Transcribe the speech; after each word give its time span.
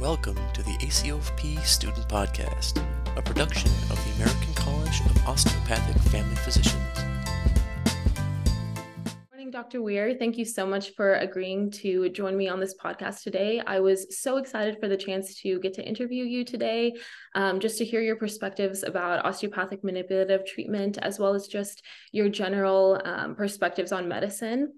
Welcome 0.00 0.38
to 0.54 0.62
the 0.62 0.70
ACOFP 0.78 1.60
Student 1.60 2.08
Podcast, 2.08 2.82
a 3.18 3.20
production 3.20 3.70
of 3.90 4.02
the 4.02 4.22
American 4.22 4.54
College 4.54 4.98
of 5.02 5.28
Osteopathic 5.28 6.00
Family 6.04 6.36
Physicians. 6.36 6.74
Morning, 9.30 9.50
Dr. 9.50 9.82
Weir. 9.82 10.14
Thank 10.18 10.38
you 10.38 10.46
so 10.46 10.66
much 10.66 10.94
for 10.94 11.16
agreeing 11.16 11.70
to 11.72 12.08
join 12.08 12.34
me 12.34 12.48
on 12.48 12.60
this 12.60 12.74
podcast 12.82 13.22
today. 13.22 13.60
I 13.66 13.80
was 13.80 14.18
so 14.18 14.38
excited 14.38 14.78
for 14.80 14.88
the 14.88 14.96
chance 14.96 15.38
to 15.42 15.60
get 15.60 15.74
to 15.74 15.86
interview 15.86 16.24
you 16.24 16.46
today, 16.46 16.94
um, 17.34 17.60
just 17.60 17.76
to 17.76 17.84
hear 17.84 18.00
your 18.00 18.16
perspectives 18.16 18.82
about 18.84 19.26
osteopathic 19.26 19.84
manipulative 19.84 20.46
treatment, 20.46 20.96
as 21.02 21.18
well 21.18 21.34
as 21.34 21.46
just 21.46 21.84
your 22.10 22.30
general 22.30 23.02
um, 23.04 23.34
perspectives 23.34 23.92
on 23.92 24.08
medicine. 24.08 24.72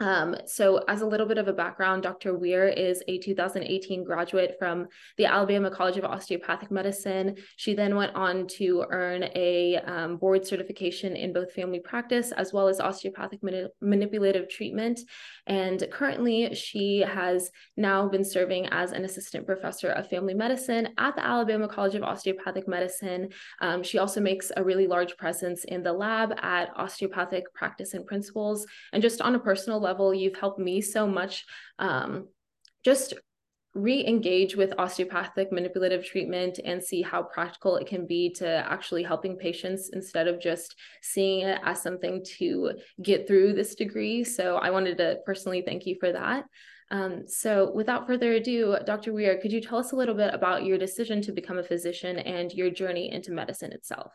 Um, 0.00 0.36
so, 0.46 0.84
as 0.86 1.00
a 1.00 1.06
little 1.06 1.26
bit 1.26 1.38
of 1.38 1.48
a 1.48 1.52
background, 1.52 2.04
Dr. 2.04 2.36
Weir 2.38 2.68
is 2.68 3.02
a 3.08 3.18
2018 3.18 4.04
graduate 4.04 4.54
from 4.56 4.86
the 5.16 5.26
Alabama 5.26 5.70
College 5.70 5.96
of 5.96 6.04
Osteopathic 6.04 6.70
Medicine. 6.70 7.34
She 7.56 7.74
then 7.74 7.96
went 7.96 8.14
on 8.14 8.46
to 8.58 8.84
earn 8.90 9.24
a 9.34 9.76
um, 9.86 10.16
board 10.16 10.46
certification 10.46 11.16
in 11.16 11.32
both 11.32 11.52
family 11.52 11.80
practice 11.80 12.30
as 12.30 12.52
well 12.52 12.68
as 12.68 12.78
osteopathic 12.78 13.40
manipulative 13.80 14.48
treatment. 14.48 15.00
And 15.48 15.84
currently, 15.90 16.54
she 16.54 17.00
has 17.00 17.50
now 17.76 18.08
been 18.08 18.24
serving 18.24 18.66
as 18.66 18.92
an 18.92 19.04
assistant 19.04 19.46
professor 19.46 19.88
of 19.88 20.08
family 20.08 20.34
medicine 20.34 20.90
at 20.98 21.16
the 21.16 21.26
Alabama 21.26 21.66
College 21.66 21.96
of 21.96 22.04
Osteopathic 22.04 22.68
Medicine. 22.68 23.30
Um, 23.60 23.82
she 23.82 23.98
also 23.98 24.20
makes 24.20 24.52
a 24.56 24.62
really 24.62 24.86
large 24.86 25.16
presence 25.16 25.64
in 25.64 25.82
the 25.82 25.92
lab 25.92 26.34
at 26.40 26.70
Osteopathic 26.76 27.52
Practice 27.52 27.94
and 27.94 28.06
Principles. 28.06 28.64
And 28.92 29.02
just 29.02 29.20
on 29.20 29.34
a 29.34 29.40
personal 29.40 29.80
level, 29.80 29.87
you've 30.14 30.36
helped 30.36 30.58
me 30.58 30.80
so 30.80 31.06
much 31.06 31.44
um, 31.78 32.28
just 32.84 33.14
re-engage 33.74 34.56
with 34.56 34.72
osteopathic 34.78 35.52
manipulative 35.52 36.04
treatment 36.04 36.58
and 36.64 36.82
see 36.82 37.02
how 37.02 37.22
practical 37.22 37.76
it 37.76 37.86
can 37.86 38.06
be 38.06 38.32
to 38.32 38.46
actually 38.46 39.02
helping 39.02 39.36
patients 39.36 39.90
instead 39.92 40.26
of 40.26 40.40
just 40.40 40.74
seeing 41.02 41.46
it 41.46 41.60
as 41.64 41.82
something 41.82 42.24
to 42.24 42.72
get 43.02 43.26
through 43.26 43.52
this 43.52 43.74
degree. 43.74 44.24
So 44.24 44.56
i 44.56 44.70
wanted 44.70 44.98
to 44.98 45.18
personally 45.24 45.62
thank 45.62 45.86
you 45.86 45.96
for 46.00 46.12
that. 46.12 46.44
Um, 46.90 47.24
so 47.26 47.70
without 47.74 48.06
further 48.06 48.32
ado 48.32 48.74
dr 48.86 49.12
weir 49.12 49.38
could 49.42 49.52
you 49.52 49.60
tell 49.60 49.78
us 49.78 49.92
a 49.92 49.96
little 49.96 50.14
bit 50.14 50.32
about 50.32 50.64
your 50.64 50.78
decision 50.78 51.20
to 51.22 51.32
become 51.32 51.58
a 51.58 51.62
physician 51.62 52.18
and 52.18 52.50
your 52.50 52.70
journey 52.70 53.12
into 53.12 53.30
medicine 53.30 53.72
itself 53.72 54.10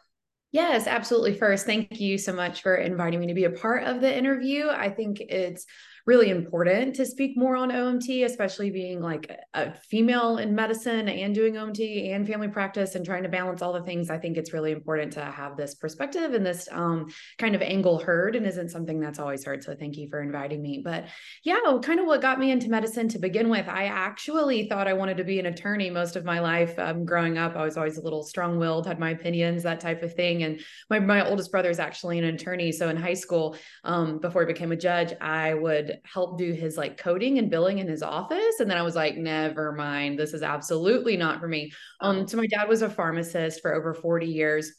Yes, 0.54 0.86
absolutely. 0.86 1.34
First, 1.34 1.66
thank 1.66 2.00
you 2.00 2.20
so 2.20 2.32
much 2.32 2.62
for 2.62 2.76
inviting 2.76 3.20
me 3.20 3.28
to 3.28 3.34
be 3.34 3.46
a 3.46 3.50
part 3.50 3.84
of 3.86 4.02
the 4.02 4.16
interview. 4.16 4.70
I 4.70 4.90
think 4.90 5.20
it's 5.20 5.66
really 6.06 6.30
important 6.30 6.96
to 6.96 7.06
speak 7.06 7.38
more 7.38 7.56
on 7.56 7.70
OMT, 7.70 8.26
especially 8.26 8.70
being 8.70 9.00
like 9.00 9.32
a 9.54 9.74
female 9.74 10.38
in 10.38 10.54
medicine 10.54 11.08
and 11.08 11.34
doing 11.34 11.54
OMT 11.54 12.14
and 12.14 12.28
family 12.28 12.50
practice 12.50 12.96
and 12.96 13.06
trying 13.06 13.24
to 13.24 13.30
balance 13.30 13.62
all 13.62 13.72
the 13.72 13.84
things. 13.84 14.10
I 14.10 14.18
think 14.18 14.36
it's 14.36 14.52
really 14.52 14.74
important 14.74 15.14
to 15.14 15.24
have 15.24 15.56
this 15.56 15.76
perspective 15.76 16.34
and 16.34 16.46
this 16.46 16.68
um, 16.72 17.08
kind 17.38 17.56
of 17.56 17.62
angle 17.62 18.00
heard 18.00 18.36
and 18.36 18.46
isn't 18.46 18.70
something 18.70 19.00
that's 19.00 19.18
always 19.18 19.46
heard. 19.46 19.64
So 19.64 19.76
thank 19.76 19.96
you 19.96 20.10
for 20.10 20.22
inviting 20.22 20.62
me. 20.62 20.82
But 20.84 21.06
yeah, 21.44 21.60
kind 21.82 22.02
of 22.02 22.06
what 22.06 22.22
got 22.22 22.38
me 22.38 22.52
into 22.52 22.70
medicine 22.70 23.08
to 23.10 23.20
begin 23.20 23.48
with, 23.48 23.70
I 23.70 23.86
actually 23.86 24.68
thought 24.68 24.90
I 24.90 24.94
wanted 24.94 25.18
to 25.18 25.24
be 25.24 25.40
an 25.40 25.46
attorney 25.46 25.90
most 25.90 26.18
of 26.18 26.26
my 26.26 26.40
life. 26.40 26.78
Um, 26.78 27.06
growing 27.06 27.38
up, 27.38 27.56
I 27.56 27.64
was 27.64 27.78
always 27.78 27.98
a 27.98 28.02
little 28.02 28.24
strong 28.24 28.60
willed, 28.60 28.88
had 28.88 29.00
my 29.00 29.12
opinions, 29.12 29.64
that 29.64 29.80
type 29.80 30.04
of 30.04 30.14
thing. 30.14 30.44
And 30.44 30.60
my, 30.90 31.00
my 31.00 31.26
oldest 31.26 31.50
brother 31.50 31.70
is 31.70 31.80
actually 31.80 32.20
an 32.20 32.26
attorney. 32.26 32.74
So 32.74 32.90
in 32.90 32.98
high 32.98 33.14
school, 33.14 33.56
um, 33.86 34.20
before 34.20 34.42
I 34.42 34.46
became 34.46 34.74
a 34.74 34.78
judge, 34.78 35.14
I 35.22 35.54
would 35.54 35.93
help 36.04 36.38
do 36.38 36.52
his 36.52 36.78
like 36.78 36.98
coding 36.98 37.38
and 37.38 37.50
billing 37.50 37.80
in 37.80 37.88
his 37.88 38.04
office. 38.04 38.60
And 38.60 38.70
then 38.70 38.78
I 38.78 38.84
was 38.84 38.96
like, 38.96 39.18
never 39.18 39.72
mind, 39.72 40.18
this 40.18 40.34
is 40.34 40.44
absolutely 40.44 41.18
not 41.18 41.40
for 41.40 41.48
me. 41.48 41.72
Um, 42.02 42.28
so 42.28 42.38
my 42.38 42.48
dad 42.48 42.68
was 42.68 42.82
a 42.82 42.90
pharmacist 42.90 43.62
for 43.62 43.74
over 43.74 43.94
40 43.94 44.28
years. 44.28 44.72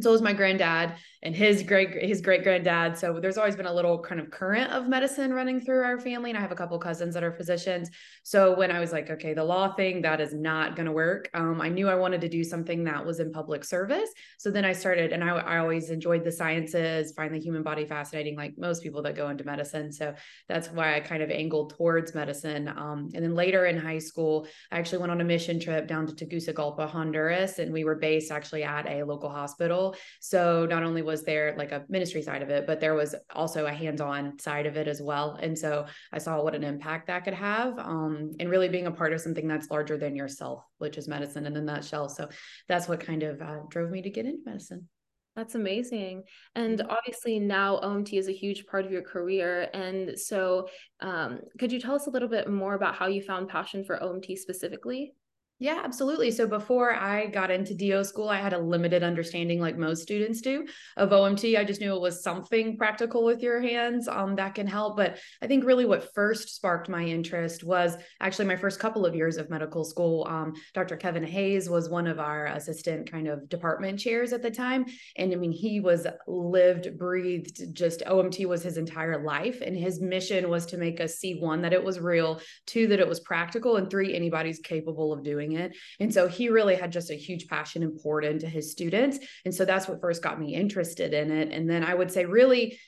So 0.00 0.12
was 0.12 0.22
my 0.22 0.32
granddad 0.32 0.94
and 1.22 1.34
his 1.34 1.62
great 1.62 2.02
his 2.02 2.20
great 2.20 2.42
granddad. 2.42 2.96
So 2.96 3.18
there's 3.20 3.38
always 3.38 3.56
been 3.56 3.66
a 3.66 3.72
little 3.72 3.98
kind 3.98 4.20
of 4.20 4.30
current 4.30 4.70
of 4.72 4.88
medicine 4.88 5.32
running 5.32 5.60
through 5.60 5.84
our 5.84 5.98
family, 5.98 6.30
and 6.30 6.38
I 6.38 6.40
have 6.40 6.52
a 6.52 6.56
couple 6.56 6.78
cousins 6.78 7.14
that 7.14 7.24
are 7.24 7.32
physicians. 7.32 7.90
So 8.22 8.56
when 8.56 8.70
I 8.70 8.80
was 8.80 8.92
like, 8.92 9.10
okay, 9.10 9.34
the 9.34 9.44
law 9.44 9.74
thing 9.74 10.02
that 10.02 10.20
is 10.20 10.34
not 10.34 10.76
going 10.76 10.86
to 10.86 10.92
work, 10.92 11.28
um, 11.34 11.60
I 11.60 11.68
knew 11.68 11.88
I 11.88 11.94
wanted 11.94 12.20
to 12.20 12.28
do 12.28 12.44
something 12.44 12.84
that 12.84 13.04
was 13.04 13.20
in 13.20 13.32
public 13.32 13.64
service. 13.64 14.10
So 14.38 14.50
then 14.50 14.64
I 14.64 14.72
started, 14.72 15.12
and 15.12 15.24
I, 15.24 15.30
I 15.30 15.58
always 15.58 15.90
enjoyed 15.90 16.24
the 16.24 16.32
sciences, 16.32 17.12
find 17.12 17.34
the 17.34 17.40
human 17.40 17.62
body 17.62 17.84
fascinating, 17.84 18.36
like 18.36 18.56
most 18.58 18.82
people 18.82 19.02
that 19.02 19.16
go 19.16 19.28
into 19.28 19.44
medicine. 19.44 19.92
So 19.92 20.14
that's 20.48 20.68
why 20.68 20.94
I 20.94 21.00
kind 21.00 21.22
of 21.22 21.30
angled 21.30 21.74
towards 21.76 22.14
medicine. 22.14 22.68
Um, 22.68 23.08
and 23.14 23.24
then 23.24 23.34
later 23.34 23.66
in 23.66 23.76
high 23.76 23.98
school, 23.98 24.46
I 24.70 24.78
actually 24.78 24.98
went 24.98 25.12
on 25.12 25.20
a 25.20 25.24
mission 25.24 25.58
trip 25.58 25.88
down 25.88 26.06
to 26.06 26.14
Tegucigalpa, 26.14 26.86
Honduras, 26.86 27.58
and 27.58 27.72
we 27.72 27.84
were 27.84 27.96
based 27.96 28.30
actually 28.30 28.62
at 28.62 28.86
a 28.88 29.02
local 29.04 29.30
hospital. 29.30 29.96
So 30.20 30.66
not 30.66 30.82
only 30.82 31.02
was 31.08 31.24
there 31.24 31.56
like 31.58 31.72
a 31.72 31.84
ministry 31.88 32.22
side 32.22 32.42
of 32.42 32.50
it, 32.50 32.66
but 32.66 32.78
there 32.78 32.94
was 32.94 33.16
also 33.34 33.66
a 33.66 33.72
hands-on 33.72 34.38
side 34.38 34.66
of 34.66 34.76
it 34.76 34.86
as 34.86 35.02
well. 35.02 35.36
And 35.42 35.58
so 35.58 35.86
I 36.12 36.18
saw 36.18 36.40
what 36.40 36.54
an 36.54 36.62
impact 36.62 37.08
that 37.08 37.24
could 37.24 37.34
have, 37.34 37.76
um, 37.78 38.36
and 38.38 38.48
really 38.48 38.68
being 38.68 38.86
a 38.86 38.92
part 38.92 39.12
of 39.12 39.20
something 39.20 39.48
that's 39.48 39.70
larger 39.70 39.98
than 39.98 40.14
yourself, 40.14 40.62
which 40.76 40.98
is 40.98 41.08
medicine 41.08 41.46
in 41.46 41.56
a 41.56 41.60
nutshell. 41.60 42.08
So 42.08 42.28
that's 42.68 42.86
what 42.86 43.00
kind 43.00 43.24
of 43.24 43.42
uh, 43.42 43.60
drove 43.68 43.90
me 43.90 44.02
to 44.02 44.10
get 44.10 44.26
into 44.26 44.42
medicine. 44.46 44.88
That's 45.34 45.54
amazing. 45.54 46.24
And 46.54 46.78
mm-hmm. 46.78 46.90
obviously, 46.90 47.38
now 47.38 47.78
OMT 47.78 48.18
is 48.18 48.28
a 48.28 48.32
huge 48.32 48.66
part 48.66 48.84
of 48.84 48.92
your 48.92 49.02
career. 49.02 49.68
And 49.72 50.18
so, 50.18 50.68
um, 51.00 51.40
could 51.58 51.72
you 51.72 51.80
tell 51.80 51.94
us 51.94 52.06
a 52.06 52.10
little 52.10 52.28
bit 52.28 52.50
more 52.50 52.74
about 52.74 52.96
how 52.96 53.06
you 53.06 53.22
found 53.22 53.48
passion 53.48 53.84
for 53.84 53.98
OMT 53.98 54.36
specifically? 54.36 55.14
Yeah, 55.60 55.80
absolutely. 55.82 56.30
So 56.30 56.46
before 56.46 56.94
I 56.94 57.26
got 57.26 57.50
into 57.50 57.74
DO 57.74 58.04
school, 58.04 58.28
I 58.28 58.40
had 58.40 58.52
a 58.52 58.58
limited 58.58 59.02
understanding, 59.02 59.60
like 59.60 59.76
most 59.76 60.02
students 60.02 60.40
do, 60.40 60.64
of 60.96 61.10
OMT. 61.10 61.58
I 61.58 61.64
just 61.64 61.80
knew 61.80 61.96
it 61.96 62.00
was 62.00 62.22
something 62.22 62.76
practical 62.76 63.24
with 63.24 63.42
your 63.42 63.60
hands 63.60 64.06
um, 64.06 64.36
that 64.36 64.54
can 64.54 64.68
help. 64.68 64.96
But 64.96 65.18
I 65.42 65.48
think 65.48 65.64
really 65.64 65.84
what 65.84 66.14
first 66.14 66.54
sparked 66.54 66.88
my 66.88 67.02
interest 67.02 67.64
was 67.64 67.96
actually 68.20 68.44
my 68.44 68.54
first 68.54 68.78
couple 68.78 69.04
of 69.04 69.16
years 69.16 69.36
of 69.36 69.50
medical 69.50 69.84
school. 69.84 70.28
Um, 70.30 70.52
Dr. 70.74 70.96
Kevin 70.96 71.24
Hayes 71.24 71.68
was 71.68 71.88
one 71.88 72.06
of 72.06 72.20
our 72.20 72.46
assistant 72.46 73.10
kind 73.10 73.26
of 73.26 73.48
department 73.48 73.98
chairs 73.98 74.32
at 74.32 74.42
the 74.42 74.52
time. 74.52 74.86
And 75.16 75.32
I 75.32 75.36
mean, 75.36 75.50
he 75.50 75.80
was 75.80 76.06
lived, 76.28 76.96
breathed, 76.96 77.74
just 77.74 78.02
OMT 78.06 78.46
was 78.46 78.62
his 78.62 78.78
entire 78.78 79.24
life. 79.24 79.60
And 79.60 79.76
his 79.76 80.00
mission 80.00 80.50
was 80.50 80.66
to 80.66 80.76
make 80.76 81.00
us 81.00 81.16
see 81.16 81.40
one, 81.40 81.62
that 81.62 81.72
it 81.72 81.82
was 81.82 81.98
real, 81.98 82.40
two, 82.66 82.86
that 82.86 83.00
it 83.00 83.08
was 83.08 83.18
practical, 83.18 83.74
and 83.74 83.90
three, 83.90 84.14
anybody's 84.14 84.60
capable 84.60 85.12
of 85.12 85.24
doing 85.24 85.47
doing 85.48 85.60
it. 85.60 85.76
And 86.00 86.12
so 86.12 86.28
he 86.28 86.48
really 86.48 86.76
had 86.76 86.92
just 86.92 87.10
a 87.10 87.14
huge 87.14 87.48
passion 87.48 87.82
and 87.82 87.98
poured 88.00 88.24
into 88.24 88.48
his 88.48 88.70
students. 88.70 89.18
And 89.44 89.54
so 89.54 89.64
that's 89.64 89.88
what 89.88 90.00
first 90.00 90.22
got 90.22 90.40
me 90.40 90.54
interested 90.54 91.14
in 91.14 91.30
it. 91.30 91.52
And 91.52 91.68
then 91.68 91.84
I 91.84 91.94
would 91.94 92.10
say, 92.10 92.24
really, 92.24 92.78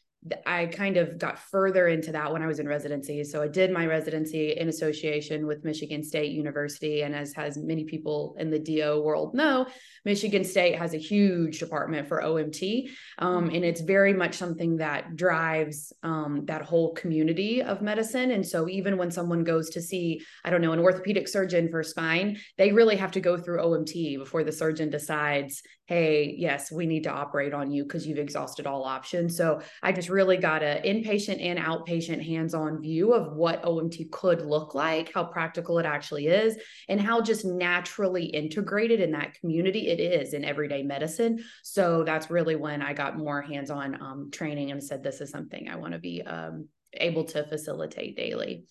I 0.45 0.67
kind 0.67 0.99
of 0.99 1.17
got 1.17 1.39
further 1.39 1.89
into 1.89 2.13
that 2.13 2.31
when 2.31 2.43
I 2.43 2.47
was 2.47 2.59
in 2.59 2.69
residency. 2.69 3.25
So 3.25 3.41
I 3.41 3.49
did 3.49 3.71
my 3.71 3.87
residency 3.87 4.53
in 4.53 4.69
association 4.69 5.47
with 5.47 5.65
Michigan 5.65 6.03
State 6.03 6.33
University. 6.33 7.03
And 7.03 7.15
as 7.15 7.33
has 7.35 7.57
many 7.57 7.85
people 7.85 8.37
in 8.39 8.51
the 8.51 8.59
DO 8.59 9.01
world 9.01 9.35
know, 9.35 9.67
Michigan 10.05 10.45
State 10.45 10.77
has 10.77 10.93
a 10.93 10.99
huge 10.99 11.59
department 11.59 12.07
for 12.07 12.21
OMT. 12.21 12.91
Um, 13.19 13.49
and 13.49 13.65
it's 13.65 13.81
very 13.81 14.13
much 14.13 14.35
something 14.35 14.77
that 14.77 15.17
drives 15.17 15.91
um, 16.03 16.45
that 16.45 16.63
whole 16.63 16.93
community 16.93 17.63
of 17.63 17.81
medicine. 17.81 18.33
And 18.33 18.47
so 18.47 18.69
even 18.69 18.99
when 18.99 19.11
someone 19.11 19.43
goes 19.43 19.71
to 19.71 19.81
see, 19.81 20.21
I 20.45 20.51
don't 20.51 20.61
know, 20.61 20.73
an 20.73 20.81
orthopedic 20.81 21.29
surgeon 21.29 21.71
for 21.71 21.83
spine, 21.83 22.39
they 22.59 22.73
really 22.73 22.97
have 22.97 23.13
to 23.13 23.21
go 23.21 23.39
through 23.39 23.63
OMT 23.63 24.19
before 24.19 24.45
the 24.45 24.53
surgeon 24.53 24.91
decides, 24.91 25.63
hey, 25.87 26.37
yes, 26.39 26.71
we 26.71 26.87
need 26.87 27.05
to 27.05 27.11
operate 27.11 27.55
on 27.55 27.71
you 27.71 27.83
because 27.83 28.07
you've 28.07 28.19
exhausted 28.19 28.67
all 28.67 28.85
options. 28.85 29.37
So 29.37 29.61
I 29.83 29.91
just 29.91 30.10
really 30.11 30.37
got 30.37 30.63
an 30.63 30.83
inpatient 30.83 31.43
and 31.45 31.59
outpatient 31.59 32.25
hands 32.25 32.55
on 32.55 32.83
view 32.83 33.13
of 33.13 33.35
what 33.35 33.63
OMT 33.63 34.11
could 34.11 34.43
look 34.43 34.75
like, 34.75 35.13
how 35.13 35.25
practical 35.25 35.79
it 35.79 35.87
actually 35.87 36.27
is, 36.27 36.59
and 36.89 37.01
how 37.01 37.21
just 37.21 37.45
naturally 37.45 38.25
integrated 38.25 39.01
in 39.01 39.13
that 39.13 39.35
community 39.35 39.89
it 39.89 40.01
is 40.01 40.35
in 40.35 40.45
everyday 40.45 40.83
medicine. 40.83 41.43
So 41.63 42.05
that's 42.05 42.31
really 42.31 42.57
when 42.57 42.83
I 42.83 42.93
got 42.93 43.19
more 43.19 43.41
hands 43.41 43.71
on 43.71 44.01
um, 44.01 44.31
training 44.33 44.71
and 44.71 44.83
said, 44.83 45.03
this 45.03 45.21
is 45.21 45.31
something 45.31 45.69
I 45.69 45.77
want 45.77 45.93
to 45.93 45.99
be 45.99 46.23
um, 46.23 46.69
able 46.95 47.25
to 47.25 47.45
facilitate 47.45 48.17
daily. 48.17 48.65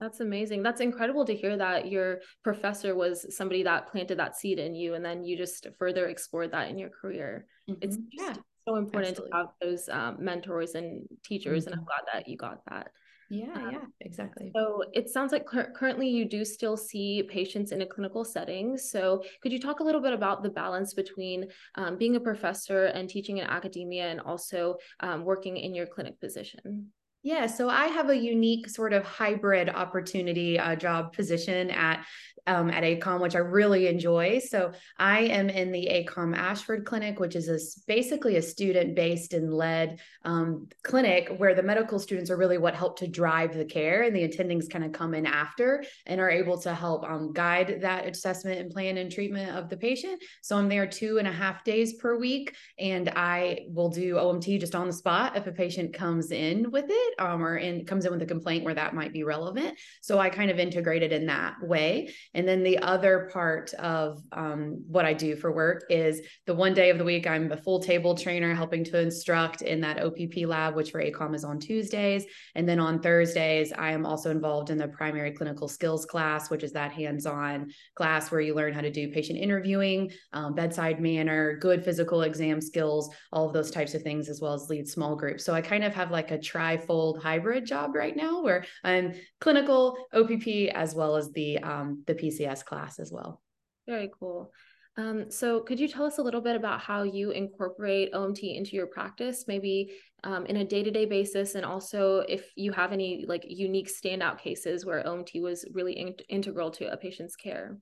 That's 0.00 0.20
amazing. 0.20 0.62
That's 0.62 0.82
incredible 0.82 1.24
to 1.24 1.34
hear 1.34 1.56
that 1.56 1.88
your 1.88 2.20
professor 2.44 2.94
was 2.94 3.34
somebody 3.34 3.62
that 3.62 3.90
planted 3.90 4.18
that 4.18 4.36
seed 4.36 4.58
in 4.58 4.74
you 4.74 4.94
and 4.94 5.04
then 5.04 5.24
you 5.24 5.38
just 5.38 5.66
further 5.78 6.06
explored 6.06 6.52
that 6.52 6.68
in 6.68 6.78
your 6.78 6.90
career. 6.90 7.46
Mm-hmm. 7.68 7.78
It's 7.80 7.96
yeah, 8.12 8.34
so 8.66 8.76
important 8.76 9.10
absolutely. 9.10 9.30
to 9.30 9.36
have 9.36 9.46
those 9.60 9.88
um, 9.88 10.16
mentors 10.18 10.74
and 10.74 11.06
teachers, 11.24 11.64
mm-hmm. 11.64 11.72
and 11.72 11.80
I'm 11.80 11.86
mm-hmm. 11.86 12.04
glad 12.06 12.20
that 12.20 12.28
you 12.28 12.36
got 12.36 12.60
that. 12.68 12.90
Yeah, 13.28 13.52
um, 13.54 13.70
yeah, 13.72 13.84
exactly. 14.00 14.52
So 14.54 14.84
it 14.92 15.08
sounds 15.08 15.32
like 15.32 15.46
cur- 15.46 15.72
currently 15.74 16.08
you 16.08 16.24
do 16.24 16.44
still 16.44 16.76
see 16.76 17.24
patients 17.28 17.72
in 17.72 17.82
a 17.82 17.86
clinical 17.86 18.24
setting. 18.24 18.78
So 18.78 19.24
could 19.42 19.52
you 19.52 19.60
talk 19.60 19.80
a 19.80 19.82
little 19.82 20.00
bit 20.00 20.12
about 20.12 20.42
the 20.42 20.50
balance 20.50 20.94
between 20.94 21.46
um, 21.74 21.98
being 21.98 22.16
a 22.16 22.20
professor 22.20 22.86
and 22.86 23.08
teaching 23.08 23.38
in 23.38 23.46
academia 23.46 24.08
and 24.10 24.20
also 24.20 24.76
um, 25.00 25.24
working 25.24 25.56
in 25.56 25.74
your 25.74 25.86
clinic 25.86 26.20
position? 26.20 26.92
Yeah, 27.24 27.48
so 27.48 27.68
I 27.68 27.86
have 27.86 28.10
a 28.10 28.16
unique 28.16 28.68
sort 28.68 28.92
of 28.92 29.02
hybrid 29.02 29.68
opportunity 29.68 30.60
uh, 30.60 30.76
job 30.76 31.12
position 31.12 31.70
at 31.70 32.06
um, 32.46 32.70
at 32.70 32.82
ACOM, 32.82 33.20
which 33.20 33.34
I 33.34 33.40
really 33.40 33.88
enjoy. 33.88 34.38
So 34.38 34.72
I 34.98 35.20
am 35.20 35.50
in 35.50 35.72
the 35.72 35.88
ACOM 35.90 36.36
Ashford 36.36 36.84
Clinic, 36.84 37.18
which 37.18 37.36
is 37.36 37.48
a, 37.48 37.58
basically 37.86 38.36
a 38.36 38.42
student 38.42 38.94
based 38.94 39.32
and 39.32 39.52
led 39.52 40.00
um, 40.24 40.68
clinic 40.82 41.34
where 41.38 41.54
the 41.54 41.62
medical 41.62 41.98
students 41.98 42.30
are 42.30 42.36
really 42.36 42.58
what 42.58 42.74
help 42.74 42.98
to 42.98 43.06
drive 43.08 43.54
the 43.54 43.64
care, 43.64 44.02
and 44.02 44.14
the 44.14 44.26
attendings 44.26 44.68
kind 44.68 44.84
of 44.84 44.92
come 44.92 45.14
in 45.14 45.26
after 45.26 45.84
and 46.06 46.20
are 46.20 46.30
able 46.30 46.58
to 46.58 46.74
help 46.74 47.04
um, 47.04 47.32
guide 47.32 47.78
that 47.82 48.06
assessment 48.06 48.60
and 48.60 48.70
plan 48.70 48.96
and 48.96 49.10
treatment 49.10 49.56
of 49.56 49.68
the 49.68 49.76
patient. 49.76 50.22
So 50.42 50.56
I'm 50.56 50.68
there 50.68 50.86
two 50.86 51.18
and 51.18 51.28
a 51.28 51.32
half 51.32 51.64
days 51.64 51.94
per 51.94 52.16
week, 52.16 52.54
and 52.78 53.08
I 53.14 53.66
will 53.68 53.88
do 53.88 54.14
OMT 54.14 54.60
just 54.60 54.74
on 54.74 54.86
the 54.86 54.92
spot 54.92 55.36
if 55.36 55.46
a 55.46 55.52
patient 55.52 55.92
comes 55.92 56.30
in 56.30 56.70
with 56.70 56.86
it 56.88 57.14
um, 57.18 57.42
or 57.42 57.56
in, 57.56 57.84
comes 57.84 58.04
in 58.04 58.12
with 58.12 58.22
a 58.22 58.26
complaint 58.26 58.64
where 58.64 58.74
that 58.74 58.94
might 58.94 59.12
be 59.12 59.24
relevant. 59.24 59.78
So 60.00 60.18
I 60.18 60.30
kind 60.30 60.50
of 60.50 60.58
integrate 60.58 61.02
it 61.02 61.12
in 61.12 61.26
that 61.26 61.56
way. 61.62 62.12
And 62.36 62.46
then 62.46 62.62
the 62.62 62.78
other 62.78 63.30
part 63.32 63.72
of 63.74 64.22
um, 64.30 64.84
what 64.86 65.06
I 65.06 65.14
do 65.14 65.36
for 65.36 65.50
work 65.52 65.84
is 65.88 66.20
the 66.46 66.54
one 66.54 66.74
day 66.74 66.90
of 66.90 66.98
the 66.98 67.04
week, 67.04 67.26
I'm 67.26 67.50
a 67.50 67.56
full 67.56 67.80
table 67.80 68.14
trainer 68.14 68.54
helping 68.54 68.84
to 68.84 69.00
instruct 69.00 69.62
in 69.62 69.80
that 69.80 70.02
OPP 70.02 70.46
lab, 70.46 70.76
which 70.76 70.90
for 70.90 71.02
ACOM 71.02 71.34
is 71.34 71.44
on 71.44 71.58
Tuesdays. 71.58 72.26
And 72.54 72.68
then 72.68 72.78
on 72.78 73.00
Thursdays, 73.00 73.72
I 73.72 73.90
am 73.92 74.04
also 74.04 74.30
involved 74.30 74.68
in 74.68 74.76
the 74.76 74.86
primary 74.88 75.32
clinical 75.32 75.66
skills 75.66 76.04
class, 76.04 76.50
which 76.50 76.62
is 76.62 76.72
that 76.72 76.92
hands 76.92 77.24
on 77.24 77.70
class 77.94 78.30
where 78.30 78.42
you 78.42 78.54
learn 78.54 78.74
how 78.74 78.82
to 78.82 78.90
do 78.90 79.10
patient 79.10 79.38
interviewing, 79.38 80.10
um, 80.34 80.54
bedside 80.54 81.00
manner, 81.00 81.56
good 81.56 81.82
physical 81.82 82.22
exam 82.22 82.60
skills, 82.60 83.08
all 83.32 83.46
of 83.46 83.54
those 83.54 83.70
types 83.70 83.94
of 83.94 84.02
things, 84.02 84.28
as 84.28 84.42
well 84.42 84.52
as 84.52 84.68
lead 84.68 84.86
small 84.86 85.16
groups. 85.16 85.42
So 85.42 85.54
I 85.54 85.62
kind 85.62 85.84
of 85.84 85.94
have 85.94 86.10
like 86.10 86.32
a 86.32 86.38
trifold 86.38 87.22
hybrid 87.22 87.64
job 87.64 87.94
right 87.94 88.14
now 88.14 88.42
where 88.42 88.66
I'm 88.84 89.14
clinical, 89.40 89.96
OPP, 90.12 90.74
as 90.74 90.94
well 90.94 91.16
as 91.16 91.32
the 91.32 91.58
um, 91.60 92.02
the 92.06 92.25
PCS 92.26 92.64
class 92.64 92.98
as 92.98 93.12
well. 93.12 93.42
Very 93.86 94.10
cool. 94.18 94.52
Um, 94.98 95.30
so 95.30 95.60
could 95.60 95.78
you 95.78 95.88
tell 95.88 96.04
us 96.04 96.18
a 96.18 96.22
little 96.22 96.40
bit 96.40 96.56
about 96.56 96.80
how 96.80 97.02
you 97.02 97.30
incorporate 97.30 98.12
OMT 98.14 98.56
into 98.56 98.76
your 98.76 98.86
practice, 98.86 99.44
maybe 99.46 99.92
um, 100.24 100.46
in 100.46 100.56
a 100.56 100.64
day-to-day 100.64 101.04
basis, 101.04 101.54
and 101.54 101.66
also 101.66 102.20
if 102.20 102.50
you 102.56 102.72
have 102.72 102.92
any 102.92 103.26
like 103.28 103.44
unique 103.46 103.90
standout 103.90 104.38
cases 104.38 104.86
where 104.86 105.04
OMT 105.04 105.42
was 105.42 105.66
really 105.72 105.92
in- 105.92 106.14
integral 106.30 106.70
to 106.72 106.90
a 106.90 106.96
patient's 106.96 107.36
care? 107.36 107.76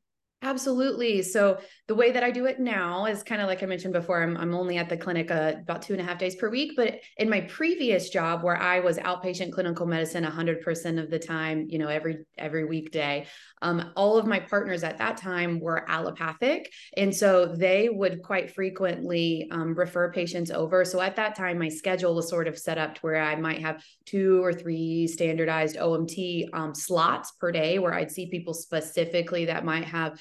Absolutely. 0.45 1.23
So 1.23 1.59
the 1.89 1.95
way 1.95 2.13
that 2.13 2.23
I 2.23 2.31
do 2.31 2.45
it 2.45 2.61
now 2.61 3.07
is 3.07 3.23
kind 3.23 3.41
of 3.41 3.49
like 3.49 3.63
I 3.63 3.67
mentioned 3.67 3.95
before. 3.95 4.23
I'm 4.23 4.37
I'm 4.37 4.55
only 4.55 4.77
at 4.77 4.91
the 4.91 4.97
clinic 4.97 5.31
uh, 5.31 5.55
about 5.63 5.81
two 5.81 5.95
and 5.95 6.03
a 6.03 6.05
half 6.05 6.19
days 6.19 6.37
per 6.37 6.51
week, 6.51 6.73
but 6.77 7.01
in 7.17 7.31
my 7.31 7.41
previous 7.43 8.11
job 8.11 8.43
where 8.43 8.57
I 8.57 8.81
was 8.81 8.99
outpatient 8.99 9.53
clinical 9.53 9.87
medicine 9.87 10.23
100% 10.23 11.03
of 11.03 11.11
the 11.11 11.19
time, 11.19 11.67
you 11.71 11.79
know, 11.79 11.89
every 11.89 12.27
every 12.37 12.67
weekday, 12.67 13.27
um, 13.63 13.91
all 13.97 14.19
of 14.19 14.27
my 14.27 14.39
partners 14.39 14.85
at 14.85 14.99
that 14.99 15.17
time 15.17 15.61
were 15.61 15.89
allopathic, 15.91 16.71
and 16.95 17.15
so 17.15 17.47
they 17.47 17.89
would 17.89 18.23
quite 18.23 18.55
frequently 18.55 19.49
um, 19.51 19.75
refer 19.75 20.13
patients 20.13 20.51
over. 20.51 20.85
So 20.85 21.01
at 21.01 21.17
that 21.17 21.37
time, 21.37 21.59
my 21.59 21.71
schedule 21.71 22.15
was 22.15 22.29
sort 22.29 22.49
of 22.49 22.59
set 22.59 22.77
up 22.77 22.97
to 22.97 23.01
where 23.01 23.23
I 23.23 23.37
might 23.37 23.63
have 23.63 23.83
two 24.05 24.45
or 24.45 24.53
three 24.53 25.07
standardized 25.07 25.77
OMT 25.77 26.49
um, 26.53 26.75
slots 26.75 27.33
per 27.33 27.51
day, 27.51 27.79
where 27.79 27.95
I'd 27.95 28.13
see 28.13 28.29
people 28.29 28.53
specifically 28.53 29.47
that 29.47 29.65
might 29.65 29.85
have 29.85 30.21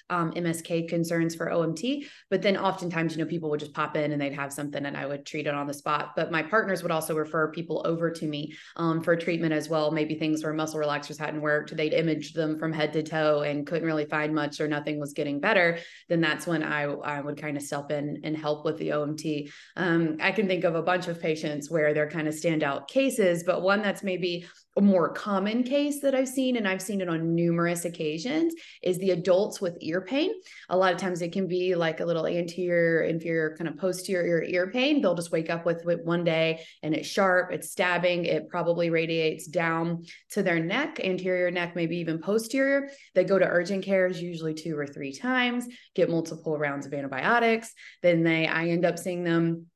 um, 0.11 0.31
MSK 0.33 0.89
concerns 0.89 1.33
for 1.33 1.47
OMT. 1.47 2.05
But 2.29 2.41
then 2.41 2.57
oftentimes, 2.57 3.15
you 3.15 3.23
know, 3.23 3.29
people 3.29 3.49
would 3.49 3.61
just 3.61 3.73
pop 3.73 3.95
in 3.95 4.11
and 4.11 4.21
they'd 4.21 4.33
have 4.33 4.53
something 4.53 4.85
and 4.85 4.97
I 4.97 5.05
would 5.05 5.25
treat 5.25 5.47
it 5.47 5.53
on 5.53 5.65
the 5.65 5.73
spot. 5.73 6.11
But 6.15 6.31
my 6.31 6.43
partners 6.43 6.83
would 6.83 6.91
also 6.91 7.15
refer 7.15 7.51
people 7.51 7.81
over 7.85 8.11
to 8.11 8.27
me 8.27 8.53
um, 8.75 9.01
for 9.01 9.15
treatment 9.15 9.53
as 9.53 9.69
well. 9.69 9.89
Maybe 9.89 10.15
things 10.15 10.43
where 10.43 10.53
muscle 10.53 10.79
relaxers 10.79 11.17
hadn't 11.17 11.41
worked, 11.41 11.75
they'd 11.75 11.93
image 11.93 12.33
them 12.33 12.59
from 12.59 12.73
head 12.73 12.93
to 12.93 13.03
toe 13.03 13.41
and 13.41 13.65
couldn't 13.65 13.87
really 13.87 14.05
find 14.05 14.35
much 14.35 14.59
or 14.59 14.67
nothing 14.67 14.99
was 14.99 15.13
getting 15.13 15.39
better. 15.39 15.79
Then 16.09 16.21
that's 16.21 16.45
when 16.45 16.61
I, 16.61 16.83
I 16.83 17.21
would 17.21 17.41
kind 17.41 17.55
of 17.55 17.63
step 17.63 17.89
in 17.91 18.19
and 18.23 18.35
help 18.35 18.65
with 18.65 18.77
the 18.77 18.89
OMT. 18.89 19.49
Um, 19.77 20.17
I 20.19 20.33
can 20.33 20.47
think 20.47 20.65
of 20.65 20.75
a 20.75 20.83
bunch 20.83 21.07
of 21.07 21.21
patients 21.21 21.71
where 21.71 21.93
they're 21.93 22.09
kind 22.09 22.27
of 22.27 22.33
standout 22.33 22.89
cases, 22.89 23.43
but 23.43 23.61
one 23.61 23.81
that's 23.81 24.03
maybe 24.03 24.45
a 24.77 24.81
more 24.81 25.09
common 25.09 25.63
case 25.63 25.99
that 25.99 26.15
I've 26.15 26.29
seen, 26.29 26.55
and 26.55 26.67
I've 26.67 26.81
seen 26.81 27.01
it 27.01 27.09
on 27.09 27.35
numerous 27.35 27.83
occasions, 27.83 28.53
is 28.81 28.97
the 28.99 29.11
adults 29.11 29.59
with 29.59 29.77
ear 29.81 30.00
pain. 30.01 30.31
A 30.69 30.77
lot 30.77 30.93
of 30.93 30.99
times 30.99 31.21
it 31.21 31.31
can 31.31 31.47
be 31.47 31.75
like 31.75 31.99
a 31.99 32.05
little 32.05 32.25
anterior, 32.25 33.03
inferior, 33.03 33.55
kind 33.57 33.67
of 33.67 33.77
posterior 33.77 34.43
ear 34.43 34.69
pain. 34.71 35.01
They'll 35.01 35.15
just 35.15 35.31
wake 35.31 35.49
up 35.49 35.65
with 35.65 35.87
it 35.87 36.05
one 36.05 36.23
day 36.23 36.63
and 36.83 36.93
it's 36.93 37.07
sharp, 37.07 37.51
it's 37.51 37.71
stabbing, 37.71 38.25
it 38.25 38.49
probably 38.49 38.89
radiates 38.89 39.47
down 39.47 40.03
to 40.31 40.43
their 40.43 40.59
neck, 40.59 40.99
anterior 41.03 41.51
neck, 41.51 41.75
maybe 41.75 41.97
even 41.97 42.19
posterior. 42.19 42.89
They 43.15 43.23
go 43.23 43.39
to 43.39 43.45
urgent 43.45 43.83
cares 43.83 44.21
usually 44.21 44.53
two 44.53 44.77
or 44.77 44.87
three 44.87 45.13
times, 45.13 45.67
get 45.95 46.09
multiple 46.09 46.57
rounds 46.57 46.85
of 46.85 46.93
antibiotics. 46.93 47.73
Then 48.01 48.23
they, 48.23 48.47
I 48.47 48.67
end 48.67 48.85
up 48.85 48.97
seeing 48.97 49.23
them 49.23 49.67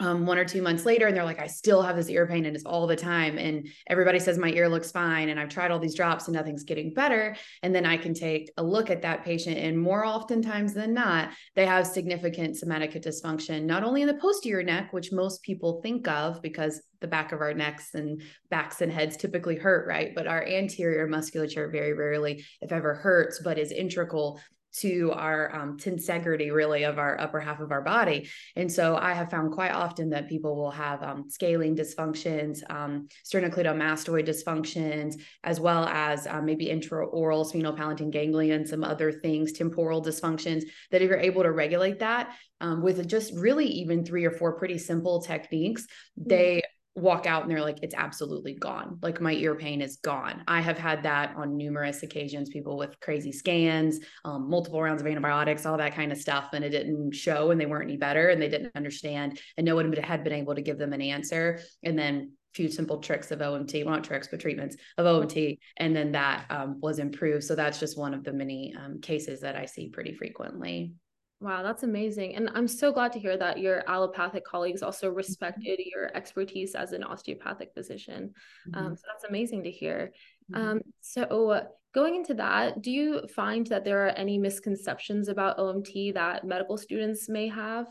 um, 0.00 0.26
one 0.26 0.38
or 0.38 0.44
two 0.44 0.62
months 0.62 0.84
later 0.84 1.06
and 1.06 1.16
they're 1.16 1.24
like 1.24 1.40
i 1.40 1.46
still 1.46 1.82
have 1.82 1.96
this 1.96 2.08
ear 2.08 2.26
pain 2.26 2.46
and 2.46 2.54
it's 2.54 2.64
all 2.64 2.86
the 2.86 2.96
time. 2.96 3.38
And 3.38 3.68
everybody 3.88 4.18
says 4.18 4.38
my 4.38 4.50
ear 4.50 4.68
looks 4.68 4.90
fine 4.90 5.28
and 5.28 5.40
i've 5.40 5.48
tried 5.48 5.70
all 5.70 5.78
these 5.78 5.94
drops 5.94 6.28
and 6.28 6.36
nothing's 6.36 6.64
getting 6.64 6.94
better. 6.94 7.36
And 7.62 7.74
then 7.74 7.86
i 7.86 7.96
can 7.96 8.14
take 8.14 8.50
a 8.56 8.62
look 8.62 8.90
at 8.90 9.02
that 9.02 9.24
patient 9.24 9.58
and 9.58 9.78
more 9.78 10.04
oftentimes 10.04 10.74
than 10.74 10.94
not 10.94 11.30
they 11.54 11.66
have 11.66 11.86
significant 11.86 12.56
somatic 12.56 12.92
dysfunction 12.92 13.64
not 13.64 13.84
only 13.84 14.02
in 14.02 14.08
the 14.08 14.14
posterior 14.14 14.62
neck 14.62 14.92
which 14.92 15.12
most 15.12 15.42
people 15.42 15.80
think 15.82 16.06
of 16.08 16.40
because 16.42 16.80
the 17.00 17.06
back 17.06 17.32
of 17.32 17.40
our 17.40 17.54
necks 17.54 17.94
and 17.94 18.22
backs 18.50 18.80
and 18.80 18.92
heads 18.92 19.16
typically 19.16 19.56
hurt 19.56 19.86
right? 19.86 20.14
But 20.14 20.26
our 20.26 20.44
anterior 20.44 21.06
musculature 21.06 21.68
very 21.68 21.92
rarely 21.92 22.44
if 22.60 22.72
ever 22.72 22.94
hurts 22.94 23.40
but 23.42 23.58
is 23.58 23.72
integral 23.72 24.40
to 24.76 25.12
our 25.12 25.54
um, 25.54 25.76
tensegrity 25.76 26.52
really 26.52 26.84
of 26.84 26.98
our 26.98 27.20
upper 27.20 27.40
half 27.40 27.60
of 27.60 27.72
our 27.72 27.82
body 27.82 28.28
and 28.56 28.70
so 28.70 28.96
i 28.96 29.12
have 29.12 29.30
found 29.30 29.52
quite 29.52 29.72
often 29.72 30.10
that 30.10 30.28
people 30.28 30.56
will 30.56 30.70
have 30.70 31.02
um, 31.02 31.28
scalene 31.28 31.76
dysfunctions 31.76 32.58
um, 32.70 33.08
sternocleidomastoid 33.24 34.26
dysfunctions 34.26 35.14
as 35.44 35.60
well 35.60 35.84
as 35.86 36.26
um, 36.26 36.44
maybe 36.44 36.66
intraoral 36.66 37.50
sphenopalatine 37.50 38.10
ganglion 38.10 38.66
some 38.66 38.84
other 38.84 39.12
things 39.12 39.52
temporal 39.52 40.02
dysfunctions 40.02 40.64
that 40.90 41.02
if 41.02 41.08
you're 41.08 41.18
able 41.18 41.42
to 41.42 41.52
regulate 41.52 41.98
that 41.98 42.34
um, 42.60 42.82
with 42.82 43.06
just 43.08 43.32
really 43.34 43.66
even 43.66 44.04
three 44.04 44.24
or 44.24 44.30
four 44.30 44.56
pretty 44.58 44.78
simple 44.78 45.22
techniques 45.22 45.82
mm-hmm. 45.82 46.28
they 46.28 46.62
walk 46.98 47.26
out 47.26 47.42
and 47.42 47.50
they're 47.50 47.62
like, 47.62 47.78
it's 47.82 47.94
absolutely 47.94 48.54
gone. 48.54 48.98
Like 49.02 49.20
my 49.20 49.32
ear 49.32 49.54
pain 49.54 49.80
is 49.80 49.96
gone. 49.96 50.42
I 50.46 50.60
have 50.60 50.78
had 50.78 51.02
that 51.04 51.34
on 51.36 51.56
numerous 51.56 52.02
occasions, 52.02 52.48
people 52.50 52.76
with 52.76 52.98
crazy 53.00 53.32
scans, 53.32 54.00
um, 54.24 54.48
multiple 54.48 54.82
rounds 54.82 55.00
of 55.00 55.06
antibiotics, 55.06 55.66
all 55.66 55.76
that 55.78 55.94
kind 55.94 56.12
of 56.12 56.18
stuff. 56.18 56.50
And 56.52 56.64
it 56.64 56.70
didn't 56.70 57.12
show 57.12 57.50
and 57.50 57.60
they 57.60 57.66
weren't 57.66 57.88
any 57.88 57.96
better 57.96 58.28
and 58.28 58.40
they 58.40 58.48
didn't 58.48 58.72
understand. 58.74 59.40
And 59.56 59.64
no 59.64 59.74
one 59.74 59.92
had 59.92 60.24
been 60.24 60.32
able 60.32 60.54
to 60.54 60.62
give 60.62 60.78
them 60.78 60.92
an 60.92 61.02
answer. 61.02 61.60
And 61.82 61.98
then 61.98 62.32
few 62.54 62.68
simple 62.68 62.98
tricks 62.98 63.30
of 63.30 63.38
OMT, 63.38 63.84
well, 63.84 63.94
not 63.94 64.04
tricks, 64.04 64.28
but 64.28 64.40
treatments 64.40 64.76
of 64.96 65.06
OMT. 65.06 65.58
And 65.76 65.94
then 65.94 66.12
that 66.12 66.46
um, 66.50 66.80
was 66.80 66.98
improved. 66.98 67.44
So 67.44 67.54
that's 67.54 67.78
just 67.78 67.98
one 67.98 68.14
of 68.14 68.24
the 68.24 68.32
many 68.32 68.74
um, 68.76 69.00
cases 69.00 69.40
that 69.42 69.54
I 69.56 69.66
see 69.66 69.88
pretty 69.88 70.14
frequently. 70.14 70.92
Wow, 71.40 71.62
that's 71.62 71.84
amazing. 71.84 72.34
And 72.34 72.50
I'm 72.54 72.66
so 72.66 72.90
glad 72.90 73.12
to 73.12 73.20
hear 73.20 73.36
that 73.36 73.60
your 73.60 73.88
allopathic 73.88 74.44
colleagues 74.44 74.82
also 74.82 75.06
mm-hmm. 75.06 75.16
respected 75.18 75.78
mm-hmm. 75.78 75.90
your 75.94 76.16
expertise 76.16 76.74
as 76.74 76.92
an 76.92 77.04
osteopathic 77.04 77.72
physician. 77.74 78.34
Um, 78.66 78.72
mm-hmm. 78.72 78.86
Um, 78.86 78.96
so 78.96 79.02
that's 79.06 79.24
amazing 79.24 79.62
to 79.62 79.70
hear. 79.70 80.12
Mm-hmm. 80.52 80.68
Um, 80.68 80.80
so, 81.00 81.62
going 81.94 82.16
into 82.16 82.34
that, 82.34 82.82
do 82.82 82.90
you 82.90 83.26
find 83.28 83.66
that 83.68 83.84
there 83.84 84.06
are 84.06 84.10
any 84.10 84.36
misconceptions 84.36 85.28
about 85.28 85.58
OMT 85.58 86.14
that 86.14 86.44
medical 86.44 86.76
students 86.76 87.28
may 87.28 87.46
have? 87.48 87.86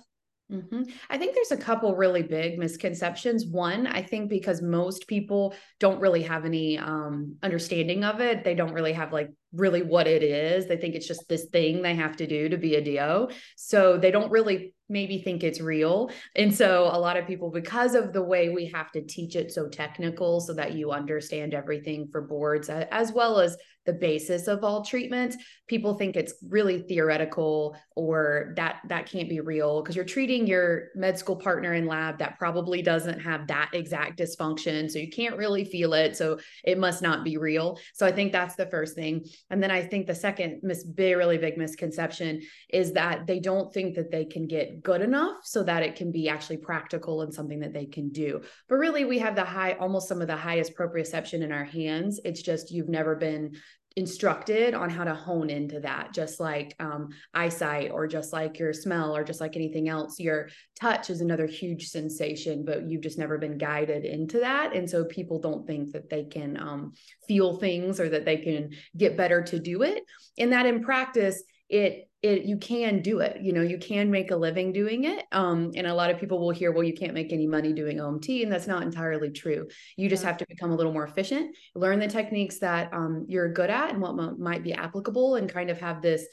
Mm-hmm. 0.51 0.83
I 1.09 1.17
think 1.17 1.35
there's 1.35 1.51
a 1.51 1.57
couple 1.57 1.93
really 1.95 2.23
big 2.23 2.57
misconceptions. 2.57 3.45
One, 3.45 3.85
I 3.85 4.01
think 4.01 4.29
because 4.29 4.61
most 4.61 5.07
people 5.07 5.53
don't 5.79 5.99
really 5.99 6.23
have 6.23 6.45
any 6.45 6.77
um, 6.77 7.35
understanding 7.43 8.05
of 8.05 8.21
it, 8.21 8.45
they 8.45 8.55
don't 8.55 8.73
really 8.73 8.93
have 8.93 9.11
like 9.11 9.29
really 9.51 9.81
what 9.81 10.07
it 10.07 10.23
is. 10.23 10.67
They 10.67 10.77
think 10.77 10.95
it's 10.95 11.07
just 11.07 11.27
this 11.27 11.45
thing 11.51 11.81
they 11.81 11.95
have 11.95 12.15
to 12.17 12.27
do 12.27 12.47
to 12.47 12.57
be 12.57 12.75
a 12.75 12.81
DO. 12.81 13.29
So 13.57 13.97
they 13.97 14.09
don't 14.09 14.31
really 14.31 14.73
maybe 14.89 15.21
think 15.21 15.43
it's 15.43 15.59
real. 15.59 16.11
And 16.35 16.55
so 16.55 16.89
a 16.93 16.99
lot 16.99 17.17
of 17.17 17.27
people, 17.27 17.51
because 17.51 17.93
of 17.93 18.13
the 18.13 18.23
way 18.23 18.47
we 18.47 18.71
have 18.73 18.89
to 18.93 19.01
teach 19.01 19.35
it 19.35 19.51
so 19.51 19.67
technical 19.67 20.39
so 20.39 20.53
that 20.53 20.75
you 20.75 20.91
understand 20.91 21.53
everything 21.53 22.07
for 22.09 22.21
boards, 22.21 22.69
as 22.69 23.11
well 23.11 23.39
as 23.39 23.57
the 23.87 23.93
basis 23.93 24.47
of 24.47 24.63
all 24.63 24.85
treatments 24.85 25.35
people 25.67 25.95
think 25.95 26.15
it's 26.15 26.33
really 26.47 26.79
theoretical 26.79 27.75
or 27.95 28.53
that 28.55 28.77
that 28.87 29.05
can't 29.05 29.29
be 29.29 29.39
real. 29.39 29.81
Because 29.81 29.95
you're 29.95 30.05
treating 30.05 30.47
your 30.47 30.89
med 30.95 31.19
school 31.19 31.35
partner 31.35 31.73
in 31.73 31.85
lab 31.85 32.19
that 32.19 32.39
probably 32.39 32.81
doesn't 32.81 33.19
have 33.19 33.47
that 33.47 33.71
exact 33.73 34.17
dysfunction 34.17 34.89
so 34.89 34.99
you 34.99 35.09
can't 35.09 35.35
really 35.35 35.65
feel 35.65 35.93
it 35.93 36.15
so 36.15 36.39
it 36.63 36.77
must 36.77 37.01
not 37.01 37.23
be 37.23 37.37
real. 37.37 37.77
So 37.93 38.05
i 38.05 38.11
think 38.11 38.31
that's 38.31 38.55
the 38.55 38.65
first 38.67 38.95
thing. 38.95 39.25
And 39.49 39.61
then 39.61 39.71
i 39.71 39.81
think 39.81 40.07
the 40.07 40.15
second 40.15 40.59
mis- 40.63 40.83
big, 40.83 41.17
really 41.17 41.37
big 41.37 41.57
misconception 41.57 42.41
is 42.69 42.93
that 42.93 43.27
they 43.27 43.39
don't 43.39 43.73
think 43.73 43.95
that 43.95 44.11
they 44.11 44.25
can 44.25 44.47
get 44.47 44.81
good 44.81 45.01
enough 45.01 45.37
so 45.43 45.63
that 45.63 45.83
it 45.83 45.95
can 45.95 46.11
be 46.11 46.29
actually 46.29 46.57
practical 46.57 47.21
and 47.21 47.33
something 47.33 47.59
that 47.59 47.73
they 47.73 47.85
can 47.85 48.09
do. 48.09 48.41
But 48.69 48.75
really 48.75 49.05
we 49.05 49.19
have 49.19 49.35
the 49.35 49.43
high 49.43 49.73
almost 49.73 50.07
some 50.07 50.21
of 50.21 50.27
the 50.27 50.37
highest 50.37 50.75
proprioception 50.77 51.41
in 51.41 51.51
our 51.51 51.65
hands. 51.65 52.19
It's 52.23 52.41
just 52.41 52.71
you've 52.71 52.89
never 52.89 53.15
been 53.15 53.55
instructed 53.97 54.73
on 54.73 54.89
how 54.89 55.03
to 55.03 55.13
hone 55.13 55.49
into 55.49 55.79
that 55.79 56.13
just 56.13 56.39
like 56.39 56.73
um, 56.79 57.09
eyesight 57.33 57.91
or 57.91 58.07
just 58.07 58.31
like 58.31 58.57
your 58.59 58.71
smell 58.71 59.15
or 59.15 59.23
just 59.23 59.41
like 59.41 59.55
anything 59.55 59.89
else 59.89 60.19
your 60.19 60.47
touch 60.79 61.09
is 61.09 61.19
another 61.19 61.47
huge 61.47 61.87
sensation 61.87 62.63
but 62.63 62.87
you've 62.89 63.01
just 63.01 63.17
never 63.17 63.37
been 63.37 63.57
guided 63.57 64.05
into 64.05 64.39
that. 64.39 64.75
And 64.75 64.89
so 64.89 65.05
people 65.05 65.39
don't 65.39 65.65
think 65.65 65.91
that 65.93 66.09
they 66.09 66.25
can 66.25 66.57
um, 66.57 66.93
feel 67.27 67.57
things 67.57 67.99
or 67.99 68.09
that 68.09 68.25
they 68.25 68.37
can 68.37 68.71
get 68.95 69.17
better 69.17 69.41
to 69.43 69.59
do 69.59 69.83
it. 69.83 70.03
And 70.37 70.53
that 70.53 70.65
in 70.65 70.83
practice 70.83 71.43
it 71.69 72.09
it 72.23 72.45
you 72.45 72.57
can 72.57 73.01
do 73.01 73.19
it 73.19 73.41
you 73.41 73.53
know 73.53 73.61
you 73.61 73.77
can 73.77 74.09
make 74.09 74.31
a 74.31 74.35
living 74.35 74.73
doing 74.73 75.03
it 75.03 75.23
um 75.33 75.71
and 75.75 75.85
a 75.85 75.93
lot 75.93 76.09
of 76.09 76.19
people 76.19 76.39
will 76.39 76.49
hear 76.49 76.71
well 76.71 76.83
you 76.83 76.93
can't 76.93 77.13
make 77.13 77.31
any 77.31 77.45
money 77.45 77.73
doing 77.73 77.97
omt 77.97 78.41
and 78.41 78.51
that's 78.51 78.65
not 78.67 78.81
entirely 78.81 79.29
true. 79.29 79.67
You 79.97 80.09
just 80.09 80.23
have 80.23 80.37
to 80.37 80.45
become 80.47 80.71
a 80.71 80.75
little 80.75 80.93
more 80.93 81.05
efficient 81.05 81.55
learn 81.75 81.99
the 81.99 82.07
techniques 82.07 82.59
that 82.59 82.91
um, 82.93 83.25
you're 83.27 83.53
good 83.53 83.69
at 83.69 83.91
and 83.91 84.01
what 84.01 84.19
m- 84.19 84.41
might 84.41 84.63
be 84.63 84.73
applicable 84.73 85.35
and 85.35 85.47
kind 85.47 85.69
of 85.69 85.79
have 85.79 86.01
this 86.01 86.25